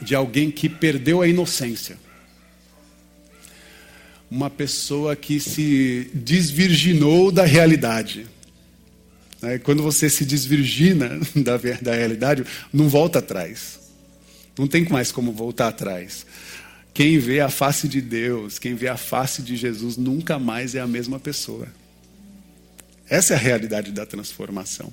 de 0.00 0.14
alguém 0.14 0.50
que 0.50 0.68
perdeu 0.68 1.20
a 1.20 1.28
inocência. 1.28 1.98
Uma 4.30 4.50
pessoa 4.50 5.14
que 5.14 5.38
se 5.38 6.10
desvirginou 6.14 7.30
da 7.30 7.44
realidade. 7.44 8.26
Né, 9.40 9.58
quando 9.58 9.82
você 9.82 10.08
se 10.08 10.24
desvirgina 10.24 11.20
da 11.82 11.94
realidade, 11.94 12.44
não 12.72 12.88
volta 12.88 13.18
atrás. 13.18 13.78
Não 14.58 14.66
tem 14.66 14.88
mais 14.88 15.12
como 15.12 15.32
voltar 15.32 15.68
atrás. 15.68 16.26
Quem 16.94 17.18
vê 17.18 17.40
a 17.40 17.50
face 17.50 17.88
de 17.88 18.00
Deus, 18.00 18.56
quem 18.56 18.74
vê 18.74 18.86
a 18.86 18.96
face 18.96 19.42
de 19.42 19.56
Jesus, 19.56 19.96
nunca 19.96 20.38
mais 20.38 20.76
é 20.76 20.80
a 20.80 20.86
mesma 20.86 21.18
pessoa. 21.18 21.66
Essa 23.08 23.34
é 23.34 23.36
a 23.36 23.40
realidade 23.40 23.90
da 23.90 24.06
transformação. 24.06 24.92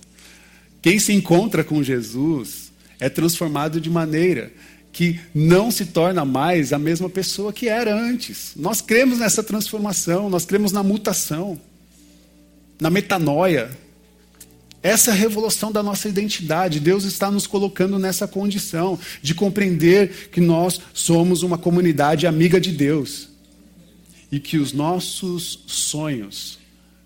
Quem 0.81 0.97
se 0.97 1.13
encontra 1.13 1.63
com 1.63 1.83
Jesus 1.83 2.71
é 2.99 3.07
transformado 3.07 3.79
de 3.79 3.89
maneira 3.89 4.51
que 4.91 5.19
não 5.33 5.69
se 5.69 5.85
torna 5.85 6.25
mais 6.25 6.73
a 6.73 6.79
mesma 6.79 7.07
pessoa 7.07 7.53
que 7.53 7.69
era 7.69 7.95
antes. 7.95 8.53
Nós 8.55 8.81
cremos 8.81 9.19
nessa 9.19 9.43
transformação, 9.43 10.27
nós 10.27 10.43
cremos 10.43 10.71
na 10.71 10.81
mutação, 10.81 11.61
na 12.79 12.89
metanoia, 12.89 13.69
essa 14.83 15.11
é 15.11 15.13
a 15.13 15.17
revolução 15.17 15.71
da 15.71 15.83
nossa 15.83 16.09
identidade. 16.09 16.79
Deus 16.79 17.03
está 17.03 17.29
nos 17.29 17.45
colocando 17.45 17.99
nessa 17.99 18.27
condição 18.27 18.97
de 19.21 19.35
compreender 19.35 20.29
que 20.29 20.41
nós 20.41 20.81
somos 20.93 21.43
uma 21.43 21.57
comunidade 21.57 22.25
amiga 22.25 22.59
de 22.59 22.71
Deus 22.71 23.29
e 24.31 24.39
que 24.39 24.57
os 24.57 24.73
nossos 24.73 25.63
sonhos 25.67 26.57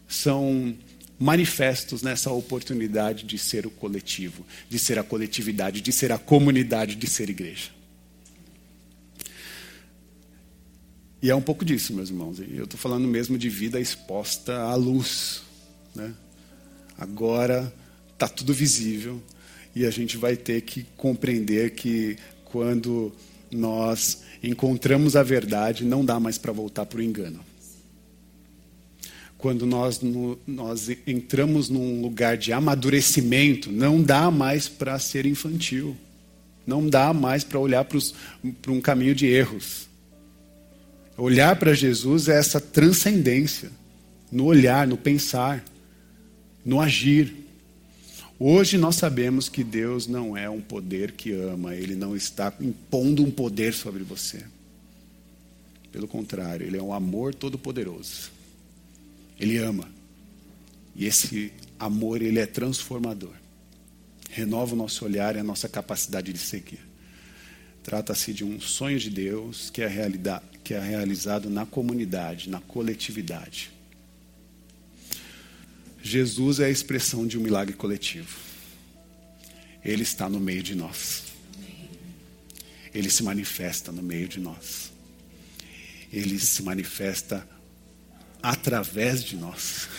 são 0.07 0.73
manifestos 1.19 2.01
nessa 2.01 2.31
oportunidade 2.31 3.23
de 3.23 3.37
ser 3.37 3.65
o 3.65 3.69
coletivo, 3.69 4.45
de 4.69 4.79
ser 4.79 4.99
a 4.99 5.03
coletividade, 5.03 5.81
de 5.81 5.91
ser 5.91 6.11
a 6.11 6.17
comunidade, 6.17 6.95
de 6.95 7.07
ser 7.07 7.29
igreja. 7.29 7.71
E 11.21 11.29
é 11.29 11.35
um 11.35 11.41
pouco 11.41 11.65
disso, 11.65 11.93
meus 11.93 12.09
irmãos. 12.09 12.39
Eu 12.39 12.65
estou 12.65 12.79
falando 12.79 13.07
mesmo 13.07 13.37
de 13.37 13.49
vida 13.49 13.79
exposta 13.79 14.55
à 14.61 14.75
luz. 14.75 15.41
Né? 15.95 16.13
Agora 16.97 17.73
está 18.13 18.27
tudo 18.27 18.53
visível 18.53 19.21
e 19.75 19.85
a 19.85 19.91
gente 19.91 20.17
vai 20.17 20.35
ter 20.35 20.61
que 20.61 20.85
compreender 20.95 21.71
que 21.71 22.17
quando 22.45 23.11
nós 23.51 24.23
encontramos 24.41 25.15
a 25.15 25.23
verdade, 25.23 25.83
não 25.83 26.05
dá 26.05 26.19
mais 26.19 26.37
para 26.37 26.51
voltar 26.51 26.85
para 26.85 26.99
o 26.99 27.01
engano. 27.01 27.39
Quando 29.37 29.65
nós, 29.65 29.99
no, 29.99 30.39
nós 30.47 30.89
entramos 31.05 31.69
num 31.69 32.01
lugar 32.01 32.37
de 32.37 32.53
amadurecimento, 32.53 33.71
não 33.71 34.01
dá 34.01 34.31
mais 34.31 34.67
para 34.67 34.97
ser 34.97 35.25
infantil. 35.25 35.95
Não 36.65 36.87
dá 36.87 37.13
mais 37.13 37.43
para 37.43 37.59
olhar 37.59 37.85
para 37.85 38.71
um 38.71 38.81
caminho 38.81 39.13
de 39.13 39.27
erros. 39.27 39.87
Olhar 41.17 41.55
para 41.57 41.73
Jesus 41.73 42.27
é 42.27 42.39
essa 42.39 42.59
transcendência 42.59 43.69
no 44.31 44.45
olhar, 44.45 44.87
no 44.87 44.97
pensar 44.97 45.63
no 46.65 46.81
agir. 46.81 47.33
Hoje 48.39 48.77
nós 48.77 48.95
sabemos 48.95 49.47
que 49.47 49.63
Deus 49.63 50.07
não 50.07 50.35
é 50.35 50.49
um 50.49 50.59
poder 50.59 51.11
que 51.11 51.31
ama, 51.31 51.75
Ele 51.75 51.95
não 51.95 52.15
está 52.15 52.51
impondo 52.59 53.23
um 53.23 53.31
poder 53.31 53.73
sobre 53.73 54.03
você. 54.03 54.43
Pelo 55.91 56.07
contrário, 56.07 56.65
Ele 56.65 56.77
é 56.77 56.83
um 56.83 56.91
amor 56.91 57.33
todo-poderoso. 57.33 58.31
Ele 59.39 59.57
ama. 59.57 59.87
E 60.95 61.05
esse 61.05 61.51
amor, 61.79 62.21
ele 62.21 62.39
é 62.39 62.45
transformador. 62.45 63.33
Renova 64.29 64.73
o 64.73 64.77
nosso 64.77 65.05
olhar 65.05 65.35
e 65.35 65.39
a 65.39 65.43
nossa 65.43 65.67
capacidade 65.67 66.31
de 66.31 66.39
seguir. 66.39 66.79
Trata-se 67.83 68.33
de 68.33 68.43
um 68.43 68.59
sonho 68.59 68.97
de 68.97 69.09
Deus 69.09 69.69
que 69.69 69.81
é, 69.81 69.89
que 70.63 70.73
é 70.73 70.79
realizado 70.79 71.49
na 71.49 71.65
comunidade, 71.65 72.49
na 72.49 72.59
coletividade. 72.61 73.74
Jesus 76.15 76.61
é 76.61 76.67
a 76.67 76.69
expressão 76.69 77.27
de 77.27 77.37
um 77.37 77.41
milagre 77.41 77.73
coletivo. 77.73 78.37
Ele 79.83 80.03
está 80.03 80.29
no 80.29 80.39
meio 80.39 80.63
de 80.63 80.73
nós. 80.73 81.23
Ele 82.93 83.09
se 83.09 83.21
manifesta 83.21 83.91
no 83.91 84.01
meio 84.01 84.25
de 84.25 84.39
nós. 84.39 84.93
Ele 86.13 86.39
se 86.39 86.63
manifesta 86.63 87.45
através 88.41 89.25
de 89.25 89.35
nós. 89.35 89.89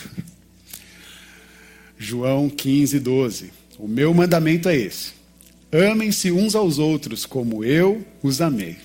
João 1.99 2.49
15, 2.49 2.99
12. 2.99 3.53
O 3.79 3.87
meu 3.87 4.15
mandamento 4.15 4.71
é 4.71 4.77
esse: 4.77 5.13
amem-se 5.71 6.33
uns 6.33 6.55
aos 6.55 6.79
outros 6.79 7.27
como 7.27 7.63
eu 7.63 8.07
os 8.23 8.41
amei. 8.41 8.79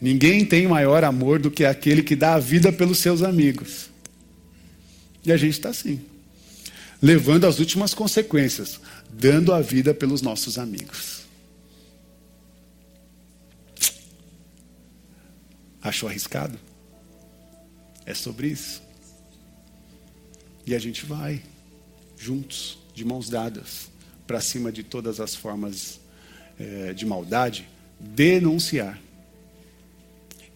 Ninguém 0.00 0.42
tem 0.42 0.66
maior 0.66 1.04
amor 1.04 1.38
do 1.38 1.50
que 1.50 1.66
aquele 1.66 2.02
que 2.02 2.16
dá 2.16 2.32
a 2.32 2.40
vida 2.40 2.72
pelos 2.72 2.96
seus 2.96 3.22
amigos. 3.22 3.90
E 5.22 5.30
a 5.30 5.36
gente 5.36 5.52
está 5.52 5.68
assim, 5.68 6.00
levando 7.00 7.46
as 7.46 7.58
últimas 7.58 7.94
consequências, 7.94 8.80
dando 9.12 9.52
a 9.52 9.60
vida 9.60 9.92
pelos 9.92 10.22
nossos 10.22 10.58
amigos. 10.58 11.26
Achou 15.82 16.08
arriscado? 16.08 16.58
É 18.04 18.14
sobre 18.14 18.48
isso. 18.48 18.82
E 20.66 20.74
a 20.74 20.78
gente 20.78 21.06
vai, 21.06 21.42
juntos, 22.18 22.78
de 22.92 23.04
mãos 23.04 23.28
dadas, 23.28 23.88
para 24.26 24.40
cima 24.40 24.72
de 24.72 24.82
todas 24.82 25.20
as 25.20 25.34
formas 25.34 26.00
é, 26.58 26.92
de 26.92 27.06
maldade, 27.06 27.68
denunciar. 28.00 28.98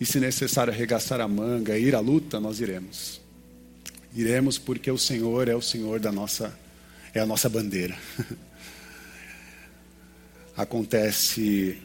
E 0.01 0.07
se 0.07 0.19
necessário 0.19 0.73
arregaçar 0.73 1.21
a 1.21 1.29
manga, 1.29 1.79
ir 1.79 1.95
à 1.95 2.01
luta, 2.01 2.41
nós 2.41 2.59
iremos. 2.59 3.20
Iremos 4.15 4.59
porque 4.59 4.91
o 4.91 4.99
Senhor 4.99 5.49
é 5.49 5.55
o 5.55 5.63
Senhor 5.63 6.01
da 6.01 6.11
nossa, 6.11 6.59
é 7.15 7.21
a 7.21 7.27
nossa 7.27 7.49
bandeira. 7.49 7.97
Acontece 10.57 11.79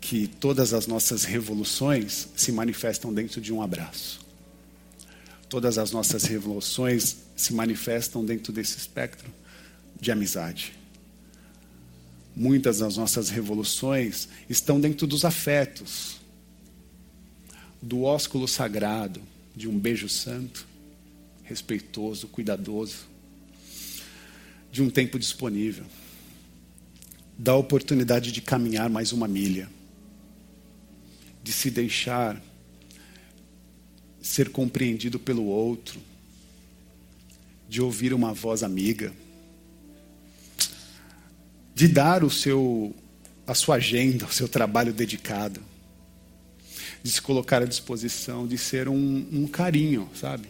que 0.00 0.26
todas 0.26 0.74
as 0.74 0.86
nossas 0.86 1.24
revoluções 1.24 2.28
se 2.34 2.50
manifestam 2.50 3.12
dentro 3.12 3.40
de 3.40 3.52
um 3.52 3.62
abraço. 3.62 4.20
Todas 5.48 5.76
as 5.76 5.92
nossas 5.92 6.24
revoluções 6.24 7.18
se 7.36 7.52
manifestam 7.52 8.24
dentro 8.24 8.52
desse 8.52 8.78
espectro 8.78 9.30
de 10.00 10.10
amizade. 10.10 10.72
Muitas 12.34 12.78
das 12.78 12.96
nossas 12.96 13.28
revoluções 13.28 14.28
estão 14.48 14.80
dentro 14.80 15.06
dos 15.06 15.24
afetos, 15.24 16.16
do 17.80 18.02
ósculo 18.02 18.48
sagrado, 18.48 19.20
de 19.54 19.68
um 19.68 19.78
beijo 19.78 20.08
santo, 20.08 20.66
respeitoso, 21.44 22.28
cuidadoso, 22.28 23.06
de 24.70 24.82
um 24.82 24.88
tempo 24.88 25.18
disponível, 25.18 25.84
da 27.38 27.54
oportunidade 27.54 28.32
de 28.32 28.40
caminhar 28.40 28.88
mais 28.88 29.12
uma 29.12 29.28
milha 29.28 29.68
de 31.42 31.52
se 31.52 31.70
deixar 31.70 32.40
ser 34.20 34.50
compreendido 34.50 35.18
pelo 35.18 35.44
outro, 35.44 36.00
de 37.68 37.82
ouvir 37.82 38.14
uma 38.14 38.32
voz 38.32 38.62
amiga, 38.62 39.12
de 41.74 41.88
dar 41.88 42.22
o 42.22 42.30
seu 42.30 42.94
a 43.44 43.54
sua 43.54 43.74
agenda, 43.74 44.24
o 44.24 44.32
seu 44.32 44.48
trabalho 44.48 44.92
dedicado, 44.92 45.60
de 47.02 47.10
se 47.10 47.20
colocar 47.20 47.62
à 47.62 47.66
disposição, 47.66 48.46
de 48.46 48.56
ser 48.56 48.88
um, 48.88 49.28
um 49.32 49.46
carinho, 49.46 50.08
sabe? 50.14 50.48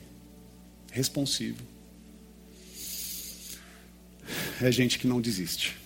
Responsivo. 0.90 1.62
É 4.60 4.70
gente 4.70 4.98
que 4.98 5.06
não 5.06 5.20
desiste. 5.20 5.76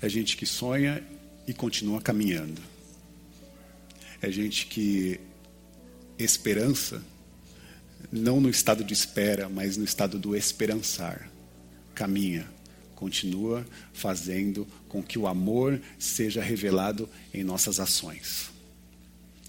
É 0.00 0.08
gente 0.08 0.36
que 0.36 0.46
sonha 0.46 1.02
e 1.46 1.52
continua 1.52 2.00
caminhando. 2.00 2.60
É 4.22 4.30
gente 4.30 4.66
que 4.66 5.20
esperança, 6.18 7.02
não 8.10 8.40
no 8.40 8.48
estado 8.48 8.84
de 8.84 8.92
espera, 8.92 9.48
mas 9.48 9.76
no 9.76 9.84
estado 9.84 10.18
do 10.18 10.36
esperançar. 10.36 11.28
Caminha, 11.94 12.48
continua 12.94 13.66
fazendo 13.92 14.66
com 14.88 15.02
que 15.02 15.18
o 15.18 15.26
amor 15.26 15.80
seja 15.98 16.42
revelado 16.42 17.08
em 17.32 17.42
nossas 17.42 17.80
ações. 17.80 18.53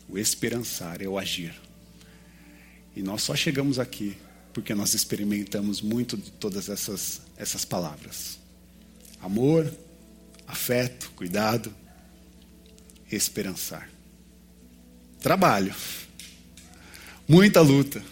O 0.08 0.18
esperançar 0.18 1.02
é 1.02 1.08
o 1.08 1.18
agir. 1.18 1.54
E 2.96 3.02
nós 3.02 3.24
só 3.24 3.36
chegamos 3.36 3.80
aqui 3.80 4.18
porque 4.54 4.74
nós 4.74 4.94
experimentamos 4.94 5.82
muito 5.82 6.16
de 6.16 6.32
todas 6.32 6.70
essas, 6.70 7.22
essas 7.36 7.66
palavras: 7.66 8.40
amor, 9.22 9.72
afeto, 10.48 11.12
cuidado, 11.16 11.74
esperançar. 13.12 13.90
Trabalho. 15.20 15.76
Muita 17.28 17.60
luta. 17.62 18.04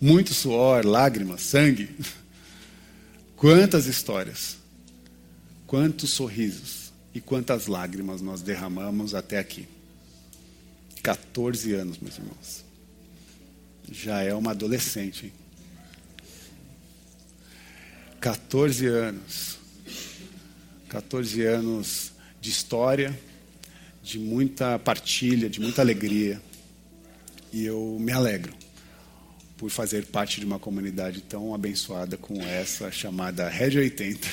Muito 0.00 0.32
suor, 0.32 0.84
lágrimas, 0.84 1.42
sangue. 1.42 1.88
Quantas 3.36 3.86
histórias. 3.86 4.58
Quantos 5.66 6.10
sorrisos 6.10 6.92
e 7.14 7.20
quantas 7.20 7.66
lágrimas 7.66 8.20
nós 8.20 8.42
derramamos 8.42 9.14
até 9.14 9.38
aqui. 9.38 9.66
14 11.02 11.74
anos, 11.74 11.98
meus 11.98 12.18
irmãos. 12.18 12.64
Já 13.90 14.22
é 14.22 14.34
uma 14.34 14.52
adolescente, 14.52 15.26
hein? 15.26 15.32
14 18.20 18.86
anos. 18.86 19.58
14 20.88 21.42
anos 21.44 22.12
de 22.40 22.50
história 22.50 23.18
de 24.02 24.18
muita 24.18 24.78
partilha, 24.78 25.48
de 25.48 25.60
muita 25.60 25.82
alegria. 25.82 26.40
E 27.52 27.64
eu 27.64 27.96
me 28.00 28.12
alegro 28.12 28.52
por 29.56 29.70
fazer 29.70 30.06
parte 30.06 30.40
de 30.40 30.46
uma 30.46 30.58
comunidade 30.58 31.20
tão 31.22 31.54
abençoada 31.54 32.16
como 32.16 32.42
essa, 32.42 32.90
chamada 32.90 33.48
Rede 33.48 33.78
80. 33.78 34.26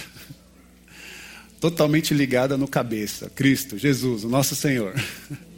Totalmente 1.60 2.14
ligada 2.14 2.58
no 2.58 2.68
cabeça, 2.68 3.30
Cristo, 3.30 3.78
Jesus, 3.78 4.24
o 4.24 4.30
nosso 4.30 4.56
Senhor. 4.56 4.94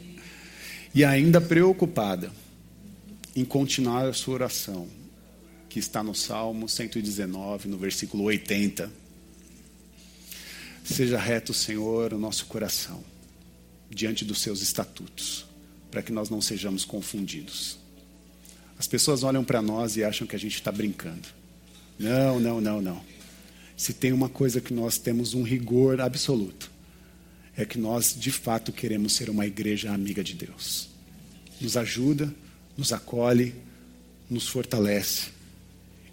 E 0.94 1.04
ainda 1.04 1.40
preocupada 1.40 2.32
em 3.34 3.44
continuar 3.44 4.08
a 4.08 4.12
sua 4.12 4.34
oração, 4.34 4.88
que 5.68 5.78
está 5.78 6.02
no 6.02 6.14
Salmo 6.14 6.68
119, 6.68 7.68
no 7.68 7.78
versículo 7.78 8.24
80. 8.24 8.90
Seja 10.84 11.18
reto, 11.18 11.54
Senhor, 11.54 12.12
o 12.12 12.18
nosso 12.18 12.46
coração 12.46 13.04
diante 13.88 14.24
dos 14.24 14.40
seus 14.40 14.62
estatutos, 14.62 15.46
para 15.90 16.02
que 16.02 16.12
nós 16.12 16.30
não 16.30 16.40
sejamos 16.40 16.84
confundidos. 16.84 17.78
As 18.78 18.86
pessoas 18.86 19.22
olham 19.22 19.44
para 19.44 19.60
nós 19.60 19.96
e 19.96 20.02
acham 20.02 20.26
que 20.26 20.34
a 20.34 20.38
gente 20.38 20.54
está 20.54 20.72
brincando. 20.72 21.28
Não, 21.98 22.40
não, 22.40 22.60
não, 22.60 22.80
não. 22.80 23.00
Se 23.76 23.92
tem 23.92 24.12
uma 24.12 24.28
coisa 24.28 24.60
que 24.60 24.72
nós 24.72 24.98
temos 24.98 25.34
um 25.34 25.42
rigor 25.42 26.00
absoluto, 26.00 26.70
é 27.56 27.64
que 27.64 27.78
nós 27.78 28.14
de 28.18 28.30
fato 28.30 28.72
queremos 28.72 29.14
ser 29.14 29.30
uma 29.30 29.46
igreja 29.46 29.92
amiga 29.92 30.22
de 30.22 30.34
Deus. 30.34 30.88
Nos 31.60 31.76
ajuda, 31.76 32.32
nos 32.76 32.92
acolhe, 32.92 33.54
nos 34.28 34.48
fortalece 34.48 35.28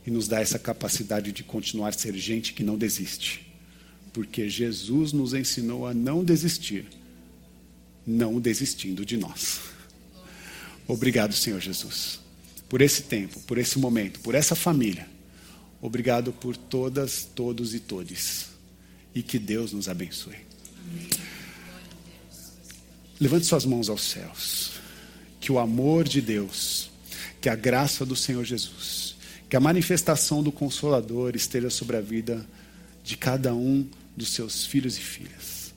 e 0.06 0.12
nos 0.12 0.28
dá 0.28 0.42
essa 0.42 0.60
capacidade 0.60 1.32
de 1.32 1.44
continuar 1.44 1.94
ser 1.94 2.16
gente 2.16 2.54
que 2.54 2.64
não 2.64 2.78
desiste. 2.78 3.46
Porque 4.12 4.50
Jesus 4.50 5.14
nos 5.14 5.34
ensinou 5.34 5.86
a 5.86 5.94
não 5.94 6.24
desistir 6.24 6.86
não 8.08 8.40
desistindo 8.40 9.06
de 9.06 9.18
nós. 9.18 9.60
Obrigado, 10.88 11.34
Senhor 11.34 11.60
Jesus, 11.60 12.22
por 12.70 12.82
esse 12.82 13.04
tempo, 13.04 13.42
por 13.42 13.58
esse 13.58 13.78
momento, 13.78 14.22
por 14.22 14.34
essa 14.34 14.56
família. 14.56 15.06
Obrigado 15.82 16.32
por 16.32 16.56
todas, 16.56 17.28
todos 17.36 17.76
e 17.76 17.80
todes. 17.82 18.48
E 19.14 19.22
que 19.22 19.38
Deus 19.38 19.74
nos 19.74 19.90
abençoe. 19.90 20.47
Levante 23.20 23.46
suas 23.46 23.66
mãos 23.66 23.90
aos 23.90 24.04
céus. 24.04 24.72
Que 25.40 25.52
o 25.52 25.60
amor 25.60 26.08
de 26.08 26.22
Deus, 26.22 26.90
que 27.40 27.50
a 27.50 27.56
graça 27.56 28.06
do 28.06 28.16
Senhor 28.16 28.44
Jesus, 28.44 29.16
que 29.50 29.56
a 29.56 29.60
manifestação 29.60 30.44
do 30.44 30.52
Consolador 30.52 31.36
esteja 31.36 31.70
sobre 31.70 31.98
a 31.98 32.02
vida 32.02 32.46
de 33.04 33.16
cada 33.16 33.54
um 33.54 33.88
dos 34.16 34.30
seus 34.30 34.66
filhos 34.66 34.98
e 34.98 35.02
filhas. 35.02 35.74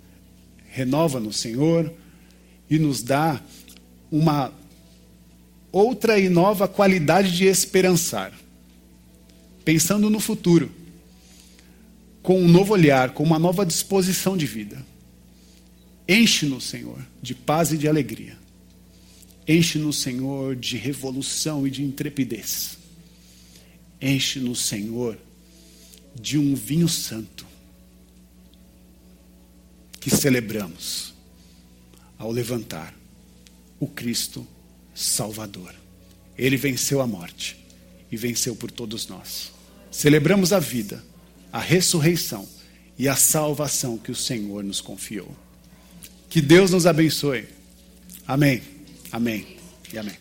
Renova-nos, 0.66 1.36
Senhor 1.36 1.92
e 2.70 2.78
nos 2.78 3.02
dá 3.02 3.40
uma 4.10 4.52
outra 5.72 6.18
e 6.18 6.28
nova 6.28 6.68
qualidade 6.68 7.36
de 7.36 7.44
esperançar. 7.44 8.32
Pensando 9.64 10.08
no 10.08 10.20
futuro, 10.20 10.70
com 12.22 12.40
um 12.40 12.48
novo 12.48 12.72
olhar, 12.72 13.10
com 13.10 13.24
uma 13.24 13.38
nova 13.38 13.66
disposição 13.66 14.36
de 14.36 14.46
vida. 14.46 14.89
Enche-nos, 16.12 16.64
Senhor, 16.64 16.98
de 17.22 17.36
paz 17.36 17.70
e 17.70 17.78
de 17.78 17.86
alegria. 17.86 18.36
Enche-nos, 19.46 19.98
Senhor, 19.98 20.56
de 20.56 20.76
revolução 20.76 21.64
e 21.64 21.70
de 21.70 21.84
intrepidez. 21.84 22.78
Enche-nos, 24.02 24.60
Senhor, 24.60 25.16
de 26.20 26.36
um 26.36 26.56
vinho 26.56 26.88
santo 26.88 27.46
que 30.00 30.10
celebramos 30.10 31.14
ao 32.18 32.32
levantar 32.32 32.92
o 33.78 33.86
Cristo 33.86 34.44
Salvador. 34.92 35.72
Ele 36.36 36.56
venceu 36.56 37.00
a 37.00 37.06
morte 37.06 37.56
e 38.10 38.16
venceu 38.16 38.56
por 38.56 38.72
todos 38.72 39.06
nós. 39.06 39.52
Celebramos 39.92 40.52
a 40.52 40.58
vida, 40.58 41.04
a 41.52 41.60
ressurreição 41.60 42.48
e 42.98 43.06
a 43.06 43.14
salvação 43.14 43.96
que 43.96 44.10
o 44.10 44.16
Senhor 44.16 44.64
nos 44.64 44.80
confiou. 44.80 45.36
Que 46.30 46.40
Deus 46.40 46.70
nos 46.70 46.86
abençoe. 46.86 47.44
Amém. 48.26 48.62
Amém 49.10 49.58
e 49.92 49.98
amém. 49.98 50.20